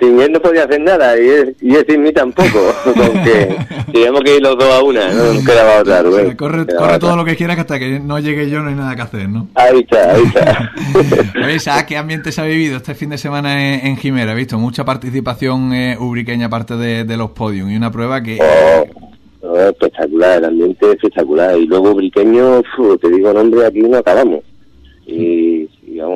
[0.00, 2.48] sin él no podía hacer nada y él, y sin mí tampoco.
[2.84, 3.56] Porque
[3.92, 6.36] digamos que ir los dos a una, no quedaba otra.
[6.36, 6.64] corre,
[6.98, 9.28] todo lo que quieras que hasta que no llegue yo no hay nada que hacer,
[9.28, 9.48] ¿no?
[9.54, 10.72] Ahí está, ahí está.
[11.44, 14.32] Oye, ¿qué ambiente se ha vivido este fin de semana en, Jimera?
[14.32, 18.38] He visto mucha participación eh, ubriqueña aparte de, los podios y una prueba que...
[18.40, 21.56] Oh, espectacular, el ambiente espectacular.
[21.56, 22.62] Y luego ubriqueño,
[23.00, 24.40] te digo nombre, aquí no acabamos.
[25.06, 25.53] Y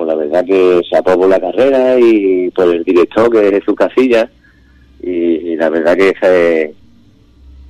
[0.05, 4.31] la verdad que se aprobó la carrera y por el director que es su casilla
[5.03, 6.75] y, la verdad que ese,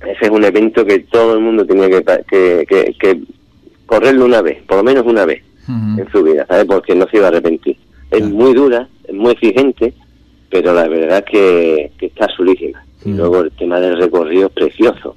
[0.01, 3.21] ese, es un evento que todo el mundo tenía que, que, que,
[3.85, 6.65] correrlo una vez, por lo menos una vez en su vida, ¿sabes?
[6.65, 7.77] Porque no se iba a arrepentir.
[8.09, 9.93] Es muy dura, es muy exigente,
[10.49, 12.83] pero la verdad que, que está sulísima.
[13.05, 15.15] Y luego el tema del recorrido es precioso.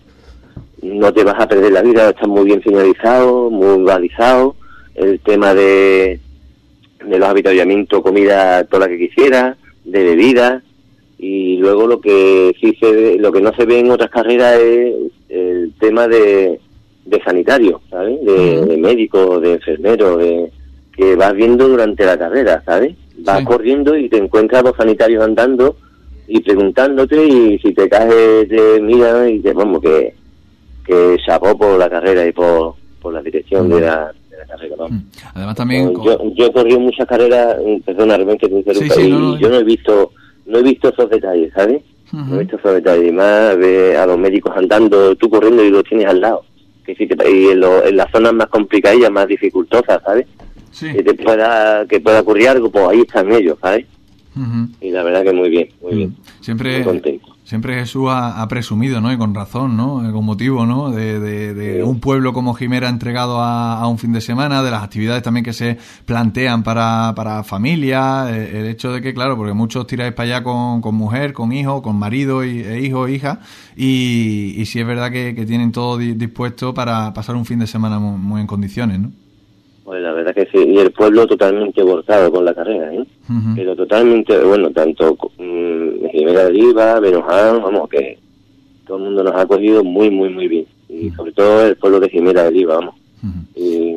[0.82, 4.56] No te vas a perder la vida, está muy bien finalizado, muy balizado.
[4.94, 6.20] El tema de,
[7.04, 10.62] de los habituallamientos, comida toda la que quisiera, de bebida
[11.18, 14.58] y luego lo que sí se ve, lo que no se ve en otras carreras
[14.58, 14.94] es
[15.28, 16.58] el tema de,
[17.04, 18.24] de sanitario, ¿sabes?
[18.24, 20.50] De, médico, de enfermero, de,
[20.96, 22.94] que vas viendo durante la carrera, ¿sabes?
[23.18, 25.76] Vas corriendo y te encuentras los sanitarios andando
[26.26, 30.14] y preguntándote y si te caes te miran y te, vamos, que,
[30.84, 34.12] que chapó por la carrera y por, por la dirección de la
[34.88, 35.00] Mm.
[35.34, 35.92] Además también...
[36.02, 40.12] Yo, yo, he corrido muchas carreras, mm, perdona, que te y yo no he visto
[40.46, 41.82] no he visto esos detalles, ¿sabes?
[42.12, 43.08] No he visto esos detalles.
[43.08, 46.44] Y más ve a los médicos andando, tú corriendo y los tienes al lado.
[46.84, 50.26] Que si y en, en las zonas más complicadas, más dificultosas, ¿sabes?
[50.78, 53.86] Que te pueda, que pueda ocurrir algo, pues ahí están ellos, ¿sabes?
[54.80, 56.16] Y la verdad que muy bien, muy bien.
[56.40, 57.32] Siempre, muy contento.
[57.44, 59.12] Siempre Jesús ha, presumido, ¿no?
[59.12, 60.08] Y con razón, ¿no?
[60.08, 60.90] Eh, con motivo, ¿no?
[60.90, 65.44] De, un pueblo como Jimera entregado a, un fin de semana, de las actividades también
[65.44, 70.14] que se plantean para, para familia, eh, el hecho de que, claro, porque muchos tiráis
[70.14, 73.40] para allá con, con mujer, con hijo, con marido y, e hijo hija,
[73.76, 77.98] y, y sí es verdad que, tienen todo dispuesto para pasar un fin de semana
[77.98, 79.10] muy, en condiciones, ¿no?
[79.84, 83.04] Pues la verdad que sí, y el pueblo totalmente volcado con la carrera, ¿eh?
[83.56, 88.18] Pero totalmente, bueno, tanto Jimena de Riva, Benoján, vamos, que
[88.86, 90.66] todo el mundo nos ha acogido muy, muy, muy bien.
[90.88, 92.94] Y sobre todo el pueblo de Jimena de Riva, vamos.
[93.56, 93.96] Y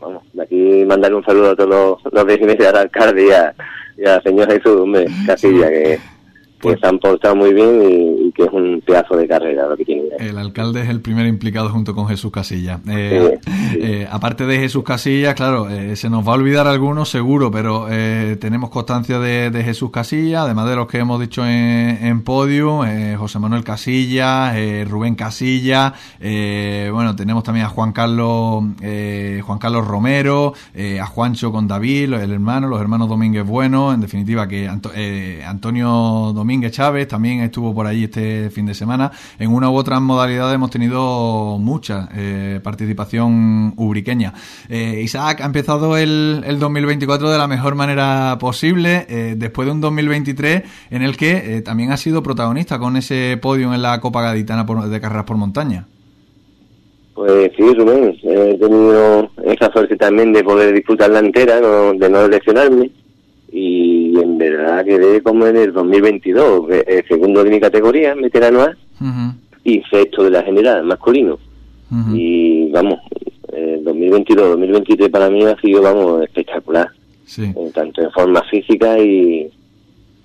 [0.00, 3.54] vamos, de aquí mandar un saludo a todos los, de Jimena, al alcalde y a,
[3.98, 5.98] y señor Jesús, hombre, Casilla, que
[6.60, 9.84] pues, se han portado muy bien y, que es un pedazo de carrera lo que
[9.84, 10.02] tiene.
[10.18, 12.80] El alcalde es el primer implicado junto con Jesús Casilla.
[12.88, 13.38] Eh,
[13.74, 17.86] eh, aparte de Jesús Casilla, claro, eh, se nos va a olvidar algunos seguro, pero
[18.40, 22.82] tenemos constancia de, Jesús Casilla, además de los que hemos dicho en, en podio,
[23.18, 24.52] José Manuel Casilla,
[24.84, 30.52] Rubén Casilla, bueno, tenemos también a Juan Carlos, Juan Carlos Romero,
[31.00, 36.46] a Juancho con David, el hermano, los hermanos Domínguez Bueno, en definitiva que Antonio Domínguez
[36.46, 39.10] Domínguez Chávez también estuvo por allí este fin de semana.
[39.38, 44.32] En una u otra modalidad hemos tenido mucha eh, participación ubriqueña.
[44.68, 49.80] Eh, Isaac ha empezado el, 2024 de la mejor manera posible, eh, después de un
[49.80, 54.64] 2023 en el que también ha sido protagonista con ese podio en la Copa Gaditana
[54.64, 55.86] de carreras por montaña.
[57.14, 62.90] Pues sí, Rubén, he tenido esa suerte también de poder disfrutarla entera, de no lesionarme
[63.50, 68.76] y en verdad quedé como en el 2022, el segundo de mi categoría, veterano A,
[69.64, 71.38] y sexto de la general, masculino.
[72.12, 72.98] Y vamos,
[73.52, 76.90] el 2022, 2023 para mí ha sido, vamos, espectacular.
[77.72, 79.50] tanto en forma física y,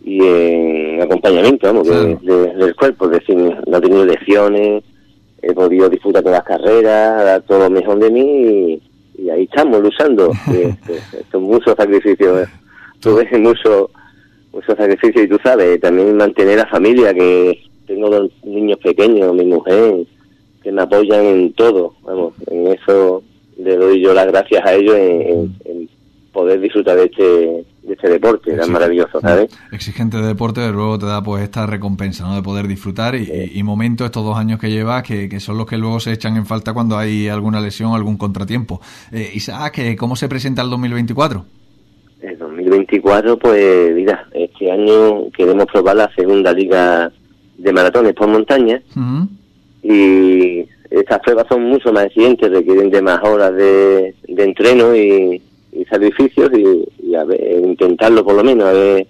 [0.04, 4.84] y en acompañamiento, vamos, del cuerpo, es decir, no he tenido lesiones,
[5.42, 8.82] he podido disfrutar todas las carreras, dar todo lo mejor de mí
[9.18, 10.32] y, ahí estamos luchando.
[11.32, 12.42] son muchos sacrificios.
[12.42, 12.52] ¿eh?
[13.02, 13.90] Tuve mucho,
[14.54, 19.46] mucho sacrificio y tú sabes, también mantener a familia, que tengo dos niños pequeños, mi
[19.46, 20.06] mujer,
[20.64, 23.24] que me apoyan en todo, vamos, en eso
[23.58, 25.90] le doy yo las gracias a ellos en,
[26.32, 27.24] poder disfrutar de este,
[27.84, 29.52] de este deporte tan maravilloso, ¿sabes?
[29.74, 32.36] Exigente de deporte, de luego te da pues esta recompensa, ¿no?
[32.36, 36.00] De poder disfrutar y, momentos, estos dos años que llevas, que, son los que luego
[36.00, 38.80] se echan en falta cuando hay alguna lesión algún contratiempo.
[39.12, 41.46] Eh, Isaac, ¿cómo se presenta el 2024?
[42.72, 47.12] El 2024, pues mira, este año queremos probar la segunda liga
[47.58, 48.82] de maratones por montaña
[49.84, 55.42] y estas pruebas son mucho más exigentes, requieren de más horas de, entreno y,
[55.90, 59.06] sacrificios y, a ver, intentarlo por lo menos, a ver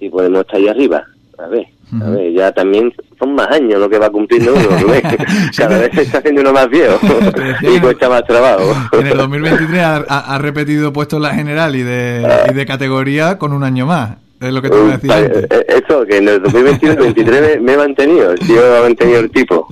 [0.00, 1.06] si podemos estar ahí arriba.
[1.38, 1.66] A ver,
[2.02, 4.66] a ver, ya también son más años lo que va cumpliendo uno,
[5.56, 6.98] Cada vez se está haciendo uno más viejo
[7.62, 8.74] y cuesta más trabajo.
[8.92, 13.52] En el 2023 ha, repetido puesto en la general y de, y de categoría con
[13.52, 14.16] un año más.
[14.40, 15.46] Es lo que te voy a decir.
[15.50, 19.66] Eh, eso, que en el 2021-2023 me, he mantenido, yo he mantenido el tipo.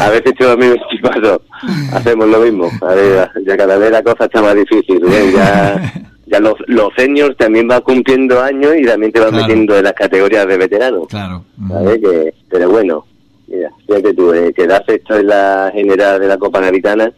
[0.00, 1.42] a veces en 2024
[1.92, 2.70] hacemos lo mismo.
[2.80, 5.00] A ver, ya cada vez la cosa está más difícil.
[5.34, 5.92] Ya
[6.30, 9.92] ya los, los seniors también van cumpliendo años y también te van metiendo en las
[9.94, 11.08] categorías de veteranos.
[11.08, 11.44] Claro.
[11.68, 11.98] ¿sabes?
[11.98, 13.04] Que, pero bueno,
[13.46, 17.12] mira, fíjate tú, eh, quedarse esto en la general de la Copa Navidana,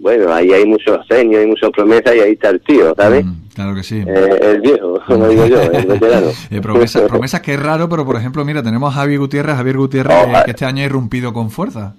[0.00, 3.24] bueno, ahí hay muchos seniors, hay muchas promesas y ahí está el tío, ¿sabes?
[3.24, 4.02] Mm, claro que sí.
[4.06, 6.26] Eh, el viejo, como digo yo, el veterano.
[6.50, 9.76] eh, promesas, promesas que es raro, pero por ejemplo, mira, tenemos a Javi Gutiérrez, Javier
[9.76, 11.94] Gutiérrez, oh, que este año ha irrumpido con fuerza.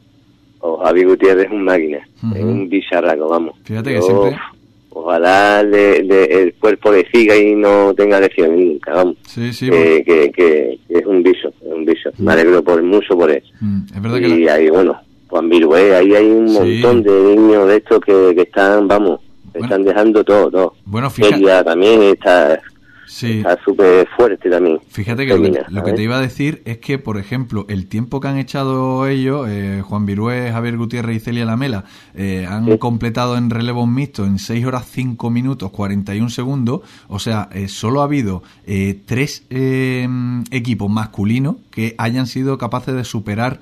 [0.59, 1.99] Oh, Javi Gutiérrez es un máquina,
[2.35, 3.55] es un bicharraco, vamos.
[3.63, 4.37] Fíjate que siempre
[4.95, 9.17] ojalá el cuerpo le siga y no tenga lesiones nunca, vamos.
[9.27, 12.09] Sí, sí, que, que, es un viso, es un viso.
[12.17, 13.47] Me alegro por, mucho por eso.
[13.59, 17.75] Mm, es verdad y ahí, bueno, Juan Virué, ahí hay un montón de niños de
[17.75, 19.19] estos que, que están, vamos,
[19.53, 20.73] están dejando todo, todo.
[20.85, 21.41] Bueno, fíjate.
[21.41, 22.61] Ella también está
[23.05, 23.39] Sí.
[23.39, 24.79] Está súper fuerte también.
[24.89, 25.37] Fíjate que
[25.69, 29.07] lo, que te iba a decir es que, por ejemplo, el tiempo que han echado
[29.07, 34.27] ellos, eh, Juan Virué, Javier Gutiérrez y Celia Lamela, eh, han completado en relevos mixtos
[34.27, 36.81] en 6 horas 5 minutos 41 segundos.
[37.07, 38.43] O sea, eh, solo ha habido
[39.05, 39.43] tres
[40.51, 43.59] equipos masculinos que hayan sido capaces de superar,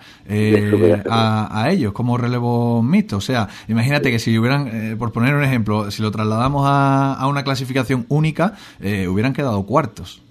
[1.10, 3.18] a, ellos como relevos mixtos.
[3.18, 7.28] O sea, imagínate que si hubieran, por poner un ejemplo, si lo trasladamos a, a
[7.28, 10.22] una clasificación única, hubieran quedado cuartos.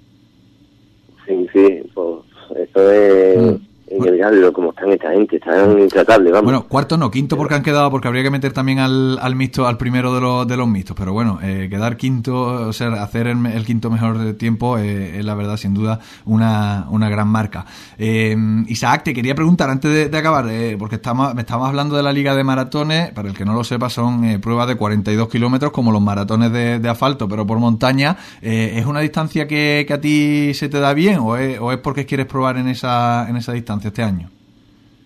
[1.26, 2.20] Sí, sí, pues
[2.57, 3.61] eso es,
[3.93, 6.45] en el como están esta gente, están intratables, vamos.
[6.45, 9.66] Bueno, cuarto no, quinto porque han quedado, porque habría que meter también al, al mixto,
[9.66, 13.26] al primero de los, de los mixtos, pero bueno, eh, quedar quinto, o sea, hacer
[13.26, 17.66] el, quinto mejor de tiempo eh, es la verdad, sin duda, una, una gran marca.
[17.99, 18.36] Eh,
[18.68, 20.47] Isaac, te quería preguntar antes de, acabar,
[20.78, 23.64] porque estamos, me estamos hablando de la liga de maratones, para el que no lo
[23.64, 28.16] sepa, son pruebas de 42 kilómetros como los maratones de, de asfalto, pero por montaña,
[28.40, 31.78] ¿es una distancia que, que, a ti se te da bien o es, o es
[31.78, 34.33] porque quieres probar en esa, en esa distancia este año?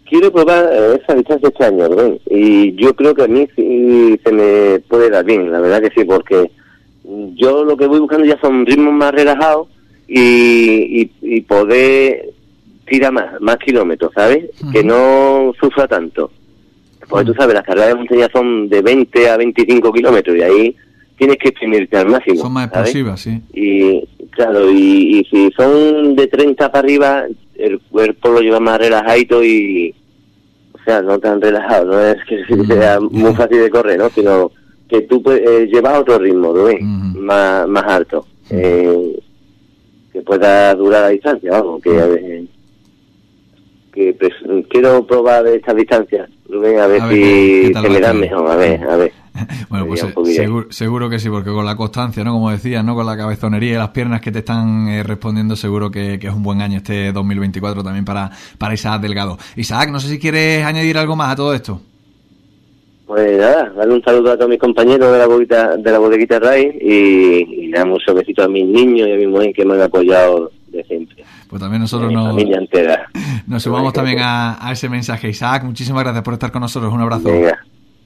[0.08, 1.88] quiero probar eh, esa distancia este año,
[2.30, 6.00] Y yo creo que a mí sí se me puede dar bien, la verdad que
[6.00, 6.50] sí, porque
[7.34, 9.68] yo lo que voy buscando ya son ritmos más relajados
[10.08, 12.30] y, y, poder
[12.86, 14.44] tirar más, más kilómetros, ¿sabes?
[14.72, 16.30] Que no sufra tanto.
[17.08, 20.76] Porque tú sabes, las carreras de montaña son de 20 a 25 kilómetros y ahí
[21.16, 22.42] tienes que exprimirte al máximo.
[22.42, 23.40] Son más explosivas, sí.
[23.52, 28.78] Y claro, y, y si son de 30 para arriba, el cuerpo lo lleva más
[28.78, 29.94] relajadito y,
[30.72, 34.08] o sea, no tan relajado, no es que sea muy fácil de correr, ¿no?
[34.10, 34.50] Sino
[34.88, 36.68] que tú eh, llevas otro ritmo, ¿no?
[37.18, 39.18] más, más alto, eh,
[40.12, 42.46] que pueda durar la distancia, vamos, que, eh,
[43.96, 44.32] que pues,
[44.68, 48.96] quiero probar esta distancia, Rubén, a ver, si se me dan mejor, a ver, a
[48.96, 49.12] ver.
[49.70, 50.04] bueno, pues
[50.70, 52.32] seguro, que sí, porque con la constancia, ¿no?
[52.32, 52.94] Como decías, ¿no?
[52.94, 56.42] Con la cabezonería y las piernas que te están eh, respondiendo, seguro que, es un
[56.42, 59.38] buen año este 2024 también para, para Isaac Delgado.
[59.56, 61.80] Isaac, no sé si quieres añadir algo más a todo esto.
[63.06, 66.38] Pues nada, darle un saludo a todos mis compañeros de la bodeguita, de la bodeguita
[66.38, 69.82] Ray y, y un besito a mis niños y a mi mujer que me han
[69.82, 71.24] apoyado de siempre.
[71.48, 73.08] Pues también nosotros nos, familia entera.
[73.46, 75.28] nos sumamos también a, a, ese mensaje.
[75.28, 76.92] Isaac, muchísimas gracias por estar con nosotros.
[76.92, 77.28] Un abrazo.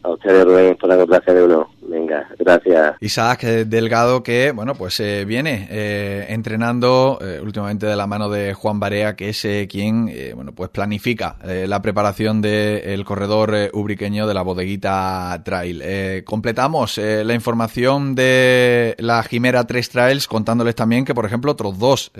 [0.02, 1.68] A ustedes, Rubén, por la de uno.
[2.10, 2.96] Venga, gracias.
[3.00, 8.52] Isaac Delgado, que bueno, pues eh, viene eh, entrenando eh, últimamente de la mano de
[8.52, 14.42] Juan Barea, que es quien bueno, pues planifica la preparación del corredor ubriqueño de la
[14.42, 16.24] bodeguita Trail.
[16.24, 22.12] completamos la información de la Jimera 3 Trails, contándoles también que, por ejemplo, otros dos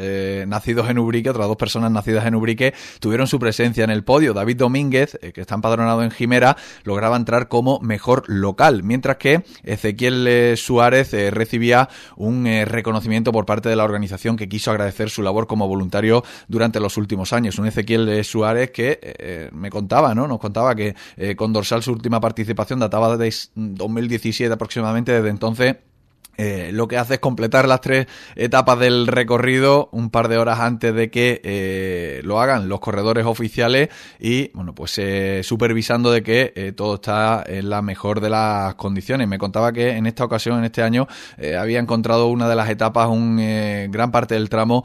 [0.47, 4.35] nacidos en Ubrique, otras dos personas nacidas en Ubrique, tuvieron su presencia en el podio.
[4.35, 9.43] David Domínguez, que está empadronado en Jimera, lograba entrar como mejor local, mientras que
[9.81, 14.71] Ezequiel eh, Suárez eh, recibía un eh, reconocimiento por parte de la organización que quiso
[14.71, 17.59] agradecer su labor como voluntario durante los últimos años.
[17.59, 20.29] Un Ezequiel Suárez que me contaba, ¿no?
[20.29, 20.95] Nos contaba que
[21.37, 25.77] con Dorsal su última participación databa de 2017 aproximadamente, desde entonces
[26.37, 30.61] eh, lo que hace es completar las tres etapas del recorrido un par de horas
[30.61, 36.23] antes de que eh, lo hagan los corredores oficiales y bueno pues eh, supervisando de
[36.23, 39.29] que todo está en la mejor de las condiciones.
[39.29, 41.07] Me contaba que en esta ocasión, en este año,
[41.59, 43.37] había encontrado una de las etapas, un
[43.91, 44.85] gran parte del tramo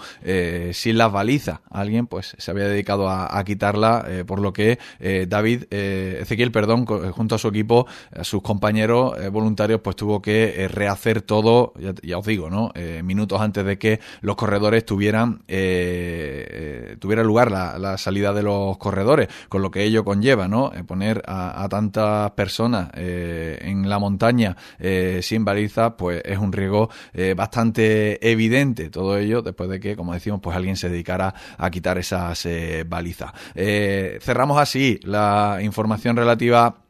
[0.71, 1.59] sin las balizas.
[1.69, 4.79] Alguien pues se había dedicado a, quitarla, por lo que
[5.27, 11.21] David, Ezequiel, perdón, junto a su equipo, a sus compañeros voluntarios, pues tuvo que rehacer
[11.21, 11.34] todo
[12.03, 12.71] ya, os digo, ¿no?
[12.75, 18.43] Eh, minutos antes de que los corredores tuvieran, eh, eh, tuviera lugar la, salida de
[18.43, 20.71] los corredores, con lo que ello conlleva, ¿no?
[20.85, 24.57] poner a, tantas personas en la montaña
[25.21, 26.89] sin baliza, pues es un riesgo
[27.35, 28.89] bastante evidente.
[28.89, 32.47] Todo ello después de que, como decimos, pues alguien se dedicara a quitar esas
[32.87, 33.31] balizas.
[33.55, 36.84] cerramos así la información relativa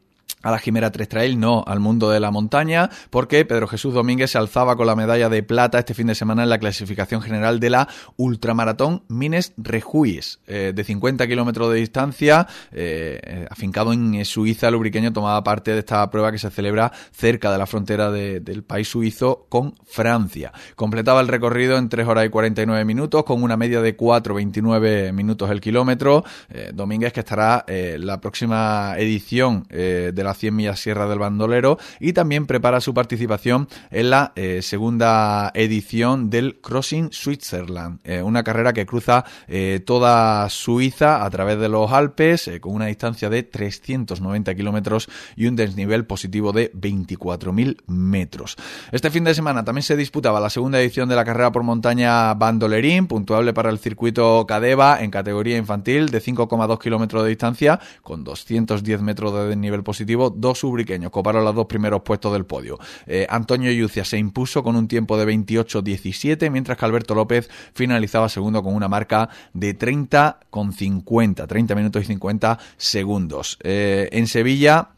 [0.46, 4.30] a la Jimera 3 Trail, no al mundo de la montaña, porque Pedro Jesús Domínguez
[4.30, 7.58] se alzaba con la medalla de plata este fin de semana en la clasificación general
[7.58, 14.68] de la Ultramaratón Mines Rejuís, eh, de 50 kilómetros de distancia, eh, afincado en Suiza,
[14.68, 18.62] el ubriqueño tomaba parte de esta prueba que se celebra cerca de la frontera del
[18.62, 20.52] país suizo con Francia.
[20.76, 25.50] Completaba el recorrido en 3 horas y 49 minutos, con una media de 4,29 minutos
[25.50, 26.24] el kilómetro.
[26.50, 32.12] Eh, Domínguez que estará la próxima edición de la 100 millas Sierra del Bandolero y
[32.12, 38.72] también prepara su participación en la eh, segunda edición del Crossing Switzerland, eh, una carrera
[38.72, 44.54] que cruza eh, toda Suiza a través de los Alpes con una distancia de 390
[44.54, 48.56] kilómetros y un desnivel positivo de 24.000 metros.
[48.92, 52.34] Este fin de semana también se disputaba la segunda edición de la carrera por montaña
[52.34, 58.24] Bandolerín, puntuable para el circuito Cadeva en categoría infantil de 5,2 kilómetros de distancia con
[58.24, 62.78] 210 metros de desnivel positivo dos ubriqueños coparon los dos primeros puestos del podio.
[63.06, 68.28] Eh, Antonio Yucia se impuso con un tiempo de 28-17, mientras que Alberto López finalizaba
[68.28, 73.58] segundo con una marca de 30 con 50, 30 minutos y 50 segundos.
[73.62, 74.95] Eh, en Sevilla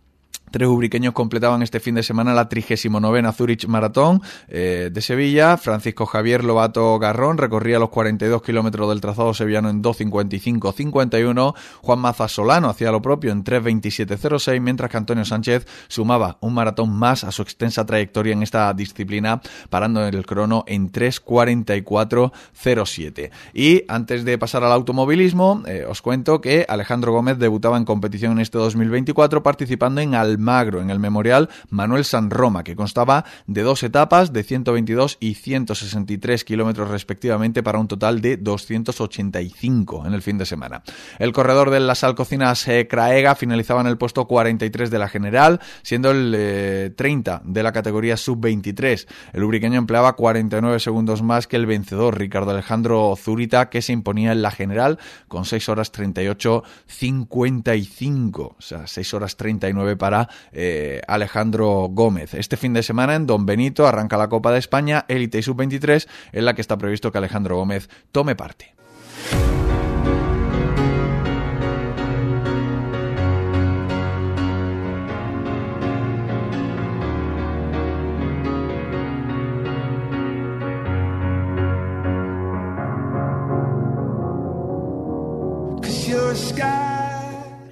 [0.51, 5.57] Tres ubriqueños completaban este fin de semana la 39 Zurich Maratón eh, de Sevilla.
[5.57, 11.55] Francisco Javier Lobato Garrón recorría los 42 kilómetros del trazado sevillano en 2.55.51.
[11.83, 16.91] Juan Maza Solano hacía lo propio en 3.27.06, mientras que Antonio Sánchez sumaba un maratón
[16.91, 19.41] más a su extensa trayectoria en esta disciplina,
[19.71, 23.31] parando en el crono en 3.44.07.
[23.53, 28.33] Y antes de pasar al automovilismo, eh, os cuento que Alejandro Gómez debutaba en competición
[28.33, 33.25] en este 2024 participando en Al Magro en el Memorial Manuel San Roma, que constaba
[33.47, 40.15] de dos etapas de 122 y 163 kilómetros respectivamente para un total de 285 en
[40.15, 40.83] el fin de semana.
[41.19, 45.61] El corredor de las Alcocinas eh, Craega finalizaba en el puesto 43 de la general,
[45.83, 49.07] siendo el 30 eh, de la categoría sub-23.
[49.33, 54.33] El ubriqueño empleaba 49 segundos más que el vencedor Ricardo Alejandro Zurita, que se imponía
[54.33, 61.01] en la general con 6 horas 38 55, o sea, 6 horas 39 para eh,
[61.07, 62.35] Alejandro Gómez.
[62.35, 66.09] Este fin de semana en Don Benito arranca la Copa de España, Élite y Sub-23,
[66.33, 68.75] en la que está previsto que Alejandro Gómez tome parte.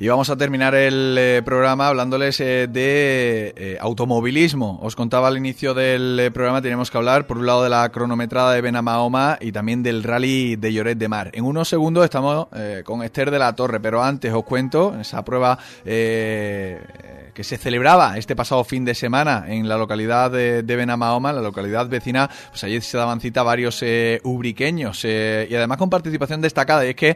[0.07, 4.79] Y vamos a terminar el eh, programa hablándoles eh, de eh, automovilismo.
[4.81, 8.53] Os contaba al inicio del programa, teníamos que hablar por un lado de la cronometrada
[8.53, 11.33] de Benamahoma y también del rally de Lloret de Mar.
[11.35, 12.47] En unos segundos estamos
[12.85, 15.59] con Esther de la Torre, pero antes os cuento esa prueba
[17.37, 21.43] que se celebraba este pasado fin de semana en la localidad de, de Benamahoma, la
[21.43, 23.85] localidad vecina, pues allí se daban cita varios
[24.23, 26.85] ubriqueños y además con participación destacada.
[26.85, 27.15] Es que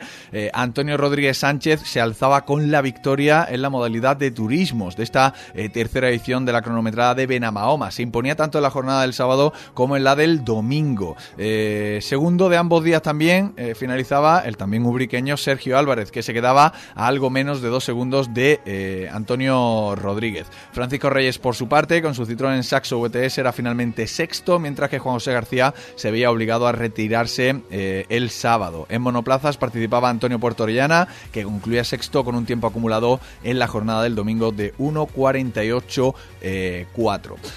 [0.53, 5.33] Antonio Rodríguez Sánchez se alzaba con la victoria en la modalidad de turismos de esta
[5.55, 7.91] eh, tercera edición de la cronometrada de Benamahoma.
[7.91, 11.17] Se imponía tanto en la jornada del sábado como en la del domingo.
[11.39, 16.35] Eh, segundo de ambos días también eh, finalizaba el también ubriqueño Sergio Álvarez, que se
[16.35, 20.10] quedaba a algo menos de dos segundos de Antonio Rodríguez.
[20.73, 24.99] Francisco Reyes, por su parte, con su Citroën Saxo VTS era finalmente sexto, mientras que
[24.99, 28.87] Juan José García se veía obligado a retirarse el sábado.
[28.89, 34.03] En monoplazas participaba Antonio Puertorellana, que concluía sexto con un tiempo acumulado en la jornada
[34.03, 36.15] del domingo de 1.48.4.
[36.43, 36.87] Eh,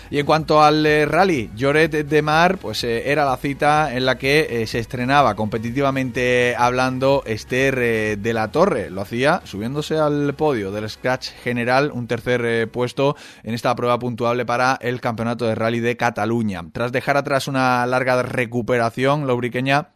[0.09, 4.05] y en cuanto al eh, rally, Lloret de Mar, pues eh, era la cita en
[4.05, 8.89] la que se estrenaba competitivamente hablando Esther de la Torre.
[8.89, 14.45] Lo hacía subiéndose al podio del Scratch General, un tercer puesto en esta prueba puntuable
[14.45, 16.63] para el Campeonato de Rally de Cataluña.
[16.71, 19.89] Tras dejar atrás una larga recuperación, la ubriqueña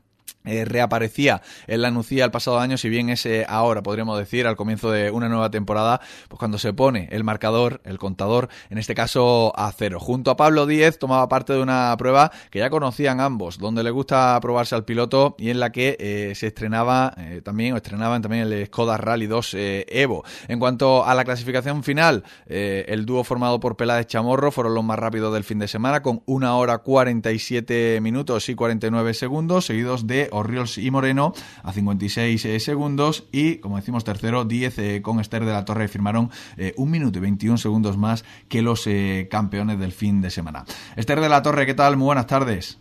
[0.48, 4.56] eh, reaparecía en la Nucía el pasado año, si bien es ahora, podríamos decir, al
[4.56, 8.96] comienzo de una nueva temporada, pues cuando se pone el marcador, el contador, en este
[8.96, 10.00] caso a cero.
[10.00, 13.92] Junto a Pablo Díez tomaba parte de una prueba que ya conocían ambos, donde le
[13.92, 18.22] gusta probarse al piloto y en la que eh, se estrenaba eh, también, o estrenaban
[18.22, 20.24] también el Skoda Rally 2 Evo.
[20.48, 24.98] En cuanto a la clasificación final, el dúo formado por Peláez Chamorro fueron los más
[24.98, 30.30] rápidos del fin de semana, con una hora 47 minutos y 49 segundos, seguidos de
[30.38, 31.34] Orriols y Moreno
[31.64, 35.88] a 56 eh, segundos y, como decimos, tercero 10 eh, con Esther de la Torre
[35.88, 38.88] firmaron eh, un minuto y 21 segundos más que los
[39.30, 40.66] campeones del fin de semana.
[40.96, 41.98] Esther de la Torre, ¿qué tal?
[41.98, 42.80] Muy buenas tardes.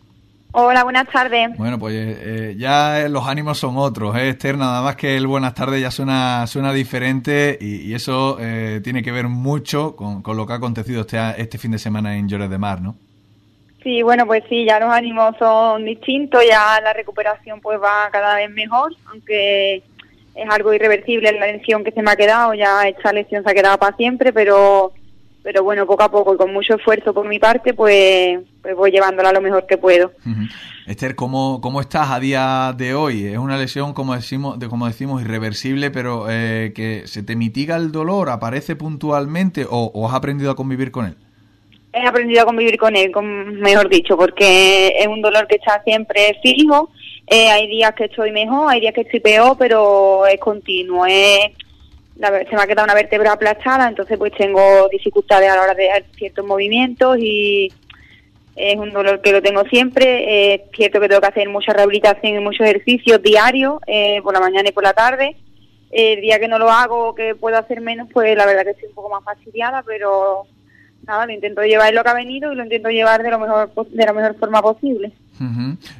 [0.53, 1.57] Hola, buenas tardes.
[1.59, 5.91] Bueno, pues ya los ánimos son otros, Esther, nada más que el buenas tardes ya
[5.91, 8.39] suena, suena diferente y, eso
[8.83, 12.29] tiene que ver mucho con, lo que ha acontecido este, este fin de semana en
[12.29, 12.97] Llores de Mar, ¿no?
[13.87, 18.35] Sí, bueno, pues sí, ya los ánimos son distintos, ya la recuperación pues va cada
[18.35, 23.13] vez mejor, aunque es algo irreversible la lesión que se me ha quedado, ya esta
[23.13, 24.93] lesión se ha quedado para siempre, pero
[25.45, 28.91] pero bueno, poco a poco y con mucho esfuerzo por mi parte, pues, pues voy
[28.91, 30.11] llevándola lo mejor que puedo.
[30.89, 33.27] Esther, ¿cómo, ¿cómo estás a día de hoy?
[33.27, 37.77] Es una lesión, como decimos, de, como decimos irreversible, pero eh, que se te mitiga
[37.77, 41.17] el dolor, aparece puntualmente o has aprendido a convivir con él
[41.97, 46.39] he aprendido a convivir con él, mejor dicho, porque es un dolor que está siempre
[46.43, 46.91] fijo.
[47.27, 51.07] Eh, hay días que estoy mejor, hay días que estoy peor, pero es continuo.
[51.07, 51.53] se
[52.21, 56.07] me ha quedado una vértebra aplastada, entonces pues tengo dificultades a la hora de hacer
[56.17, 57.73] ciertos movimientos y
[58.55, 60.55] es un dolor que lo tengo siempre.
[60.55, 64.41] Es cierto que tengo que hacer mucha rehabilitación y muchos ejercicios diarios, eh, por la
[64.41, 65.37] mañana y por la tarde.
[65.91, 68.89] El día que no lo hago, que puedo hacer menos, pues la verdad que estoy
[68.89, 70.47] un poco más fastidiada, pero
[71.07, 73.71] nada, lo intento llevar lo que ha venido y lo intento llevar de lo mejor
[73.89, 75.13] de la mejor forma posible.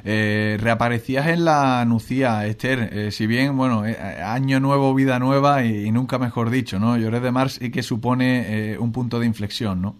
[0.03, 5.63] eh, reaparecías en la Nucía, Esther, eh, si bien, bueno, eh, año nuevo, vida nueva
[5.63, 6.97] y, nunca mejor dicho, ¿no?
[6.97, 9.95] Lloré de Mars y que supone eh, un punto de inflexión, ¿no?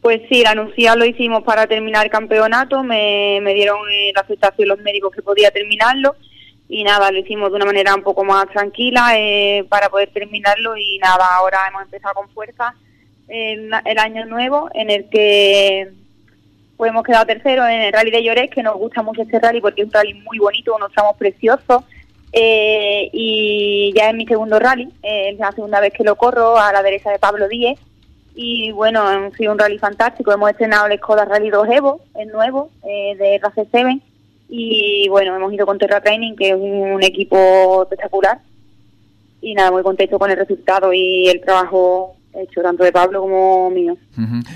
[0.00, 3.78] Pues sí, la Nucía lo hicimos para terminar el campeonato, me, me dieron
[4.14, 6.14] la aceptación los médicos que podía terminarlo
[6.68, 9.12] y nada, lo hicimos de una manera un poco más tranquila
[9.68, 12.74] para poder terminarlo y nada, ahora hemos empezado con fuerza
[13.28, 15.90] el, año nuevo en el que
[16.76, 19.60] pues hemos quedado tercero en el rally de Lloret, que nos gusta mucho este rally
[19.60, 21.84] porque es un rally muy bonito, unos tramos preciosos.
[22.32, 26.58] Eh, y ya es mi segundo rally, eh, es la segunda vez que lo corro
[26.58, 27.78] a la derecha de Pablo Díez.
[28.34, 30.30] Y bueno, ha sido un rally fantástico.
[30.30, 33.98] Hemos estrenado el Skoda Rally 2 Evo, el nuevo, eh, de Race 7.
[34.48, 38.38] Y bueno, hemos ido con Terra Training, que es un equipo espectacular.
[39.40, 43.70] Y nada, muy contento con el resultado y el trabajo hecho, tanto de Pablo como
[43.70, 43.96] mío.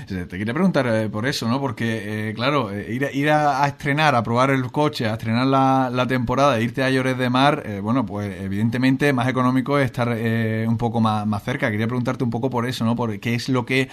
[0.07, 1.59] Te quería preguntar eh, por eso, ¿no?
[1.59, 5.47] Porque, eh, claro, eh, ir, a, ir a, estrenar, a probar el coche, a estrenar
[5.47, 10.09] la, la temporada, irte a Llores de Mar, bueno, pues evidentemente más económico es estar
[10.09, 11.71] un poco más, más cerca.
[11.71, 12.95] Quería preguntarte un poco por eso, ¿no?
[12.95, 13.89] Por qué es lo que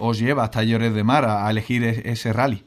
[0.00, 2.62] os lleva hasta Llores de Mar a, elegir ese rally.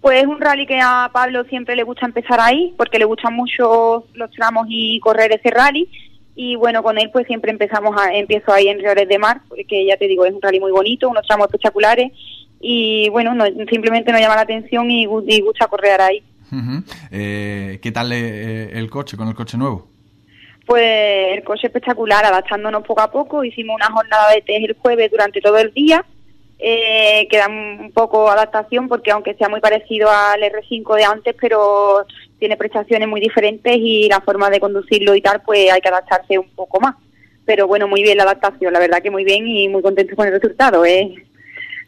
[0.00, 3.34] Pues es un rally que a Pablo siempre le gusta empezar ahí, porque le gustan
[3.34, 5.88] mucho los tramos y correr ese rally
[6.34, 9.84] y bueno, con él pues siempre empezamos a, empiezo ahí en Riores de Mar, porque
[9.86, 12.12] ya te digo, es un rally muy bonito, unos tramos espectaculares
[12.60, 16.22] y bueno, no, simplemente nos llama la atención y, gusta correr ahí.
[17.10, 19.88] eh, ¿Qué tal eh, el coche, con el coche nuevo?
[20.66, 25.10] Pues el coche espectacular, adaptándonos poco a poco, hicimos una jornada de test el jueves
[25.10, 26.04] durante todo el día,
[26.64, 32.06] eh, queda un poco adaptación porque aunque sea muy parecido al R5 de antes, pero
[32.38, 36.38] tiene prestaciones muy diferentes y la forma de conducirlo y tal, pues hay que adaptarse
[36.38, 36.94] un poco más.
[37.44, 40.28] Pero bueno, muy bien la adaptación, la verdad que muy bien y muy contento con
[40.28, 40.84] el resultado.
[40.84, 41.14] ¿eh?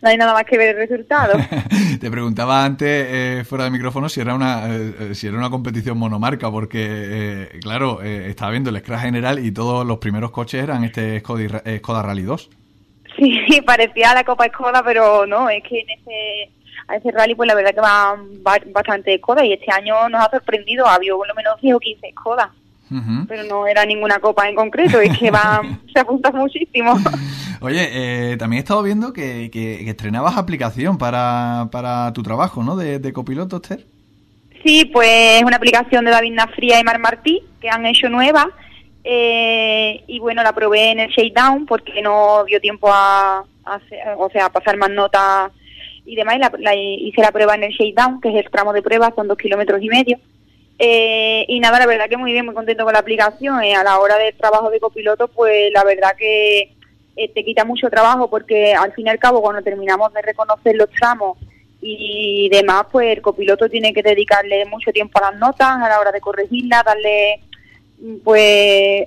[0.03, 1.39] No hay nada más que ver el resultado.
[2.01, 5.97] Te preguntaba antes, eh, fuera de micrófono, si era una eh, si era una competición
[5.97, 10.85] monomarca, porque, eh, claro, estaba viendo el Scratch General y todos los primeros coches eran
[10.85, 12.51] este Skoda, Skoda Rally 2.
[13.17, 16.51] Sí, parecía la Copa Skoda, pero no, es que en ese
[16.87, 18.17] a ese rally, pues la verdad que va,
[18.73, 21.81] bastante Skoda y este año nos ha sorprendido, ha habido por lo menos 10 o
[21.81, 22.53] 15 Skoda.
[23.27, 25.61] Pero no era ninguna copa en concreto, es que va,
[25.93, 26.95] se apunta muchísimo.
[27.61, 32.77] Oye, eh, también he estado viendo que, que, estrenabas aplicación para, para tu trabajo, ¿no?
[32.77, 33.85] De, de copiloto, Esther.
[34.65, 38.49] Sí, pues es una aplicación de David Nafría y Mar Martí, que han hecho nueva.
[39.05, 43.81] Eh, y bueno, la probé en el Shakedown porque no dio tiempo a, a,
[44.17, 45.53] o sea, a pasar más notas
[46.07, 49.13] y demás, la, hice la prueba en el Shakedown, que es el tramo de prueba,
[49.15, 50.19] son dos kilómetros y medio.
[50.79, 53.63] Eh, y nada, la verdad que muy bien, muy contento con la aplicación.
[53.63, 56.75] Eh, a la hora del trabajo de copiloto, pues la verdad que
[57.17, 60.77] eh, te quita mucho trabajo porque al fin y al cabo cuando terminamos de reconocer
[60.77, 61.39] los tramos
[61.81, 66.01] y demás, pues el copiloto tiene que dedicarle mucho tiempo a las notas, a la
[66.01, 67.41] hora de corregirlas, darle
[68.23, 69.05] pues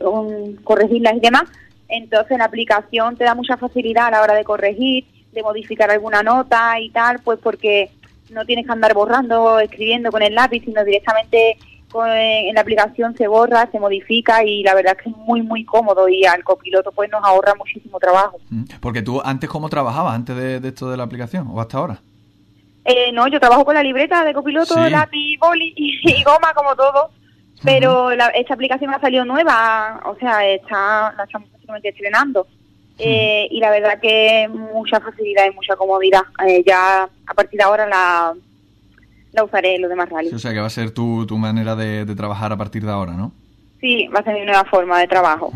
[0.63, 1.43] corregirlas y demás.
[1.87, 5.05] Entonces la aplicación te da mucha facilidad a la hora de corregir
[5.37, 7.91] de modificar alguna nota y tal, pues porque
[8.31, 11.57] no tienes que andar borrando, escribiendo con el lápiz, sino directamente
[12.05, 15.63] en la aplicación se borra, se modifica y la verdad es que es muy, muy
[15.63, 18.37] cómodo y al copiloto pues nos ahorra muchísimo trabajo.
[18.49, 21.99] Mm, porque tú antes, ¿cómo trabajabas antes de, esto de la aplicación o hasta ahora?
[22.85, 27.09] Eh, no, yo trabajo con la libreta de copiloto, lápiz, boli y, goma como todo,
[27.63, 32.47] pero esta aplicación ha salido nueva, o sea, está, la estamos prácticamente estrenando.
[32.99, 36.23] Eh, y la verdad que mucha facilidad y mucha comodidad.
[36.47, 38.33] Eh, ya a partir de ahora la,
[39.33, 40.33] la usaré en los demás rallies.
[40.33, 43.13] O sea que va a ser tu, tu manera de, trabajar a partir de ahora,
[43.13, 43.31] ¿no?
[43.79, 45.51] Sí, va a ser mi nueva forma de trabajo.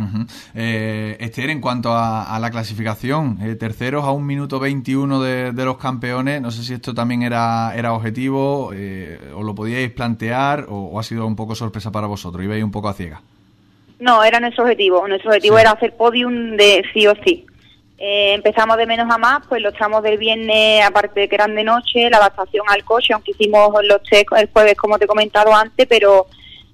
[0.54, 5.66] eh, Esther, en cuanto a, la clasificación, eh, terceros a un minuto 21 de, de,
[5.66, 11.00] los campeones, no sé si esto también era, era objetivo, o lo podíais plantear, o,
[11.00, 13.22] ha sido un poco sorpresa para vosotros, ibais un poco a ciegas.
[14.00, 15.08] No, era nuestro objetivo.
[15.08, 17.46] Nuestro objetivo era hacer podium de sí o sí.
[18.04, 21.54] Eh, empezamos de menos a más, pues los tramos del viernes, aparte de que eran
[21.54, 25.08] de noche, la adaptación al coche, aunque hicimos los test el jueves, como te he
[25.08, 26.26] comentado antes, pero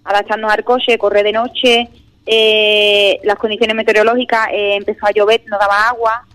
[0.08, 1.90] adaptarnos al coche, correr de noche,
[2.26, 6.26] eh, las condiciones meteorológicas, eh, empezó a llover, no daba agua,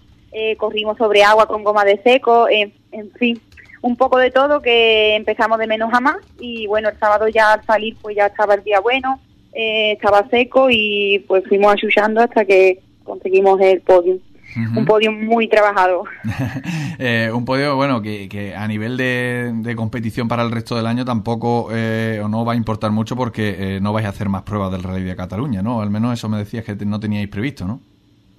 [0.57, 2.73] corrimos sobre agua con goma de seco, en
[3.19, 3.39] fin,
[3.83, 7.53] un poco de todo que empezamos de menos a más y bueno, el sábado ya
[7.53, 9.21] al salir pues ya estaba el día bueno
[9.53, 14.19] eh, estaba seco y pues fuimos ayudando hasta que conseguimos el podio.
[14.57, 16.05] Un podio muy trabajado.
[16.99, 21.05] eh, un podio, bueno, que, que a nivel de, competición para el resto del año
[21.05, 24.43] tampoco eh, o no va a importar mucho porque eh, no vais a hacer más
[24.43, 25.81] pruebas del Rally de Cataluña, ¿no?
[25.81, 27.81] Al menos eso me decías que no teníais previsto, ¿no?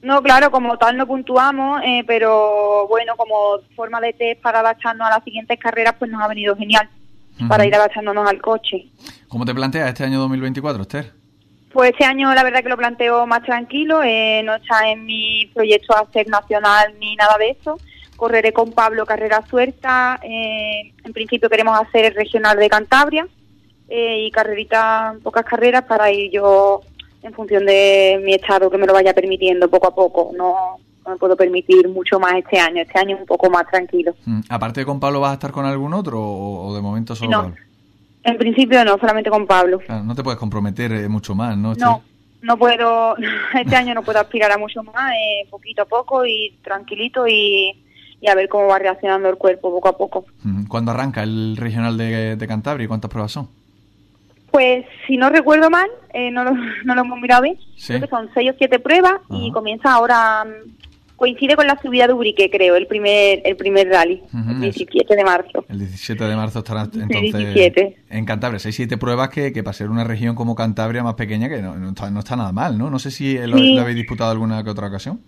[0.03, 5.07] No, claro, como tal no puntuamos, eh, pero bueno, como forma de test para adaptarnos
[5.07, 6.89] a las siguientes carreras, pues nos ha venido genial
[7.47, 8.89] para ir adaptándonos al coche.
[9.29, 11.22] ¿Cómo te planteas este año 2024, Esther?
[11.73, 15.49] Pues este año la verdad que lo planteo más tranquilo, eh, no está en mi
[15.53, 17.77] proyecto hacer nacional ni nada de eso.
[18.15, 23.27] Correré con Pablo carrera suelta, eh, en principio queremos hacer el regional de Cantabria
[23.89, 26.81] y carrerita, pocas carreras para ir yo
[27.21, 30.31] en función de mi estado que me lo vaya permitiendo poco a poco.
[30.35, 32.81] No, me puedo permitir mucho más este año.
[32.81, 34.13] Este año es un poco más tranquilo.
[34.25, 37.31] Mm, Aparte de con Pablo, ¿vas a estar con algún otro o, de momento solo
[37.31, 37.55] no.
[38.23, 39.79] En principio no, solamente con Pablo.
[40.03, 41.73] no te puedes comprometer eh, mucho más, ¿no?
[41.75, 42.03] No,
[42.41, 43.15] no puedo,
[43.53, 47.73] este año no puedo aspirar a mucho más, eh, poquito a poco y tranquilito y,
[48.21, 50.25] y, a ver cómo va reaccionando el cuerpo poco a poco.
[50.67, 53.49] ¿Cuándo arranca el regional de, de Cantabria y cuántas pruebas son?
[54.53, 56.51] Pues si no recuerdo mal, eh, no, lo,
[56.85, 57.57] no lo hemos mirado bien,
[57.87, 60.82] creo que son seis o siete pruebas y comienza ahora, mm,
[61.15, 65.23] coincide con la subida de Urique, creo, el primer el primer rally, el 17 de
[65.23, 65.65] marzo.
[65.69, 67.13] El 17 de marzo estará entonces
[68.09, 68.59] en Cantabria.
[68.59, 71.75] Seis, siete pruebas que, que para ser una región como Cantabria más pequeña que no,
[71.75, 72.89] no, está, no está nada mal, ¿no?
[72.89, 73.75] No sé si lo, Sí.
[73.75, 75.21] lo habéis disputado alguna que otra ocasión.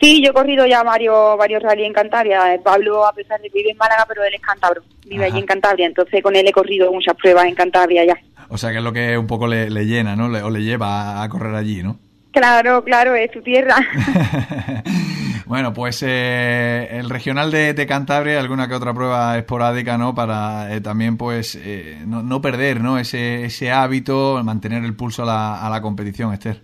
[0.00, 2.54] Sí, yo he corrido ya varios, varios rally en Cantabria.
[2.54, 5.32] Eh, Pablo, a pesar de que vive en Málaga, pero él es cántabro, vive Ajá.
[5.34, 8.16] allí en Cantabria, entonces con él he corrido muchas pruebas en Cantabria ya.
[8.48, 10.28] O sea que es lo que un poco le, le llena, ¿no?
[10.28, 11.98] Le- o le lleva a, a correr allí, ¿no?
[12.32, 13.74] Claro, claro, es su tierra.
[15.46, 20.14] bueno, pues eh, el regional de, de Cantabria, alguna que otra prueba esporádica, ¿no?
[20.14, 22.98] Para eh, también, pues, eh, no, no perder, ¿no?
[22.98, 26.60] Ese, ese hábito, mantener el pulso a la, a la competición, Esther.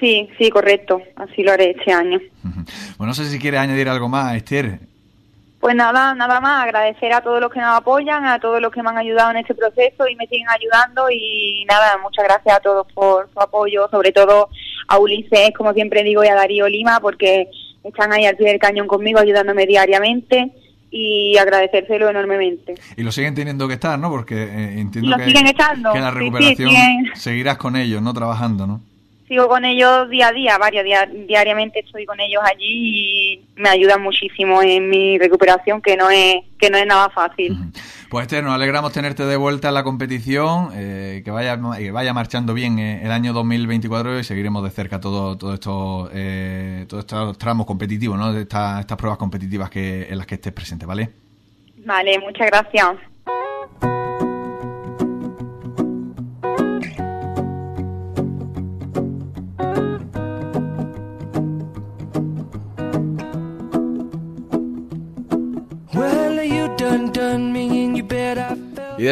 [0.00, 2.20] sí, sí, correcto, así lo haré este año.
[2.42, 4.80] Bueno, no sé si quieres añadir algo más, Esther.
[5.60, 8.82] Pues nada, nada más, agradecer a todos los que nos apoyan, a todos los que
[8.82, 12.60] me han ayudado en este proceso y me siguen ayudando y nada, muchas gracias a
[12.60, 14.50] todos por su apoyo, sobre todo
[14.86, 17.48] a Ulises, como siempre digo, y a Darío Lima, porque
[17.82, 20.52] están ahí al pie del cañón conmigo ayudándome diariamente
[20.90, 22.74] y agradecérselo enormemente.
[22.96, 24.10] Y lo siguen teniendo que estar, ¿no?
[24.10, 26.70] Porque eh, entiendo que, siguen estando, que la sí, sí, recuperación
[27.14, 28.14] seguirás con ellos, ¿no?
[28.14, 28.80] Trabajando, ¿no?
[29.28, 32.64] Sigo con ellos día a día, varios días, diariamente estoy con ellos allí
[33.34, 37.56] y me ayudan muchísimo en mi recuperación, que no es, que no es nada fácil.
[38.10, 42.12] Pues Esther, nos alegramos tenerte de vuelta en la competición, eh, que vaya que vaya
[42.12, 47.04] marchando bien eh, el año 2024 y seguiremos de cerca todo, todo esto, eh, todos
[47.04, 48.30] estos tramos competitivos, ¿no?
[48.32, 51.10] De esta- estas pruebas competitivas que en las que estés presente, ¿vale?
[51.78, 52.96] Vale, muchas gracias.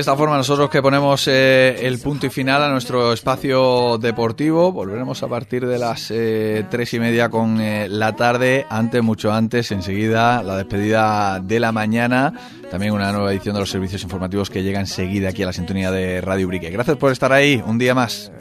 [0.03, 5.22] Esta forma nosotros que ponemos eh, el punto y final a nuestro espacio deportivo, volveremos
[5.22, 9.70] a partir de las eh, tres y media con eh, la tarde, antes, mucho antes,
[9.70, 12.32] enseguida la despedida de la mañana,
[12.68, 15.92] también una nueva edición de los servicios informativos que llega enseguida aquí a la sintonía
[15.92, 16.68] de Radio Brique.
[16.70, 18.32] Gracias por estar ahí, un día más.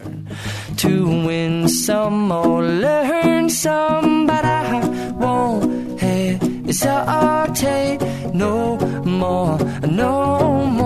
[8.34, 10.80] no more, no more.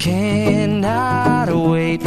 [0.00, 1.99] Cannot wait.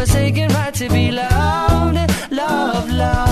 [0.00, 3.29] forsaken right to be loved, love, love.